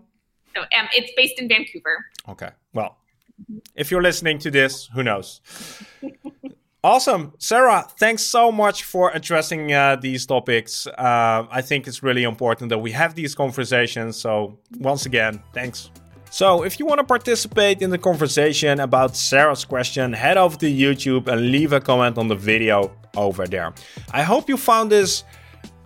So 0.55 0.61
um, 0.61 0.87
it's 0.93 1.11
based 1.15 1.39
in 1.39 1.47
Vancouver. 1.47 2.05
Okay. 2.29 2.49
Well, 2.73 2.97
if 3.75 3.91
you're 3.91 4.01
listening 4.01 4.39
to 4.39 4.51
this, 4.51 4.87
who 4.93 5.03
knows? 5.03 5.41
awesome. 6.83 7.33
Sarah, 7.39 7.85
thanks 7.97 8.23
so 8.23 8.51
much 8.51 8.83
for 8.83 9.11
addressing 9.13 9.73
uh, 9.73 9.95
these 9.95 10.25
topics. 10.25 10.87
Uh, 10.87 11.47
I 11.49 11.61
think 11.61 11.87
it's 11.87 12.03
really 12.03 12.23
important 12.23 12.69
that 12.69 12.79
we 12.79 12.91
have 12.91 13.15
these 13.15 13.35
conversations. 13.35 14.17
So, 14.17 14.57
once 14.79 15.05
again, 15.05 15.41
thanks. 15.53 15.89
So, 16.29 16.63
if 16.63 16.79
you 16.79 16.85
want 16.85 16.99
to 16.99 17.03
participate 17.03 17.81
in 17.81 17.89
the 17.89 17.97
conversation 17.97 18.79
about 18.79 19.15
Sarah's 19.15 19.65
question, 19.65 20.13
head 20.13 20.37
over 20.37 20.57
to 20.57 20.65
YouTube 20.65 21.27
and 21.27 21.51
leave 21.51 21.73
a 21.73 21.79
comment 21.79 22.17
on 22.17 22.27
the 22.27 22.35
video 22.35 22.91
over 23.15 23.45
there. 23.47 23.73
I 24.11 24.23
hope 24.23 24.49
you 24.49 24.57
found 24.57 24.91
this 24.91 25.23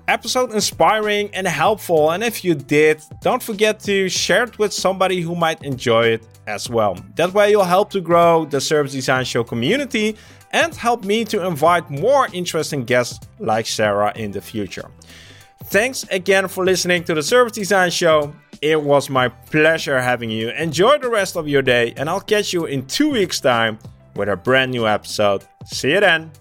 episode 0.07 0.53
inspiring 0.53 1.29
and 1.33 1.47
helpful. 1.47 2.11
And 2.11 2.23
if 2.23 2.43
you 2.43 2.55
did, 2.55 3.01
don't 3.21 3.41
forget 3.41 3.79
to 3.81 4.09
share 4.09 4.43
it 4.43 4.57
with 4.57 4.73
somebody 4.73 5.21
who 5.21 5.35
might 5.35 5.63
enjoy 5.63 6.07
it 6.07 6.27
as 6.47 6.69
well. 6.69 6.97
That 7.15 7.33
way, 7.33 7.51
you'll 7.51 7.63
help 7.63 7.89
to 7.91 8.01
grow 8.01 8.45
the 8.45 8.61
Service 8.61 8.93
Design 8.93 9.25
Show 9.25 9.43
community 9.43 10.15
and 10.51 10.73
help 10.73 11.03
me 11.03 11.25
to 11.25 11.45
invite 11.45 11.89
more 11.89 12.27
interesting 12.31 12.85
guests 12.85 13.19
like 13.39 13.65
Sarah 13.65 14.13
in 14.15 14.31
the 14.31 14.41
future. 14.41 14.89
Thanks 15.65 16.05
again 16.09 16.47
for 16.47 16.63
listening 16.63 17.03
to 17.05 17.13
the 17.13 17.23
Service 17.23 17.53
Design 17.53 17.91
Show. 17.91 18.33
It 18.61 18.81
was 18.81 19.09
my 19.09 19.27
pleasure 19.27 19.99
having 20.01 20.31
you. 20.31 20.49
Enjoy 20.51 20.97
the 20.97 21.09
rest 21.09 21.35
of 21.35 21.47
your 21.47 21.61
day, 21.61 21.93
and 21.97 22.09
I'll 22.09 22.21
catch 22.21 22.53
you 22.53 22.65
in 22.65 22.85
two 22.85 23.11
weeks' 23.11 23.39
time 23.41 23.77
with 24.15 24.29
a 24.29 24.37
brand 24.37 24.71
new 24.71 24.87
episode. 24.87 25.43
See 25.65 25.91
you 25.91 25.99
then. 25.99 26.31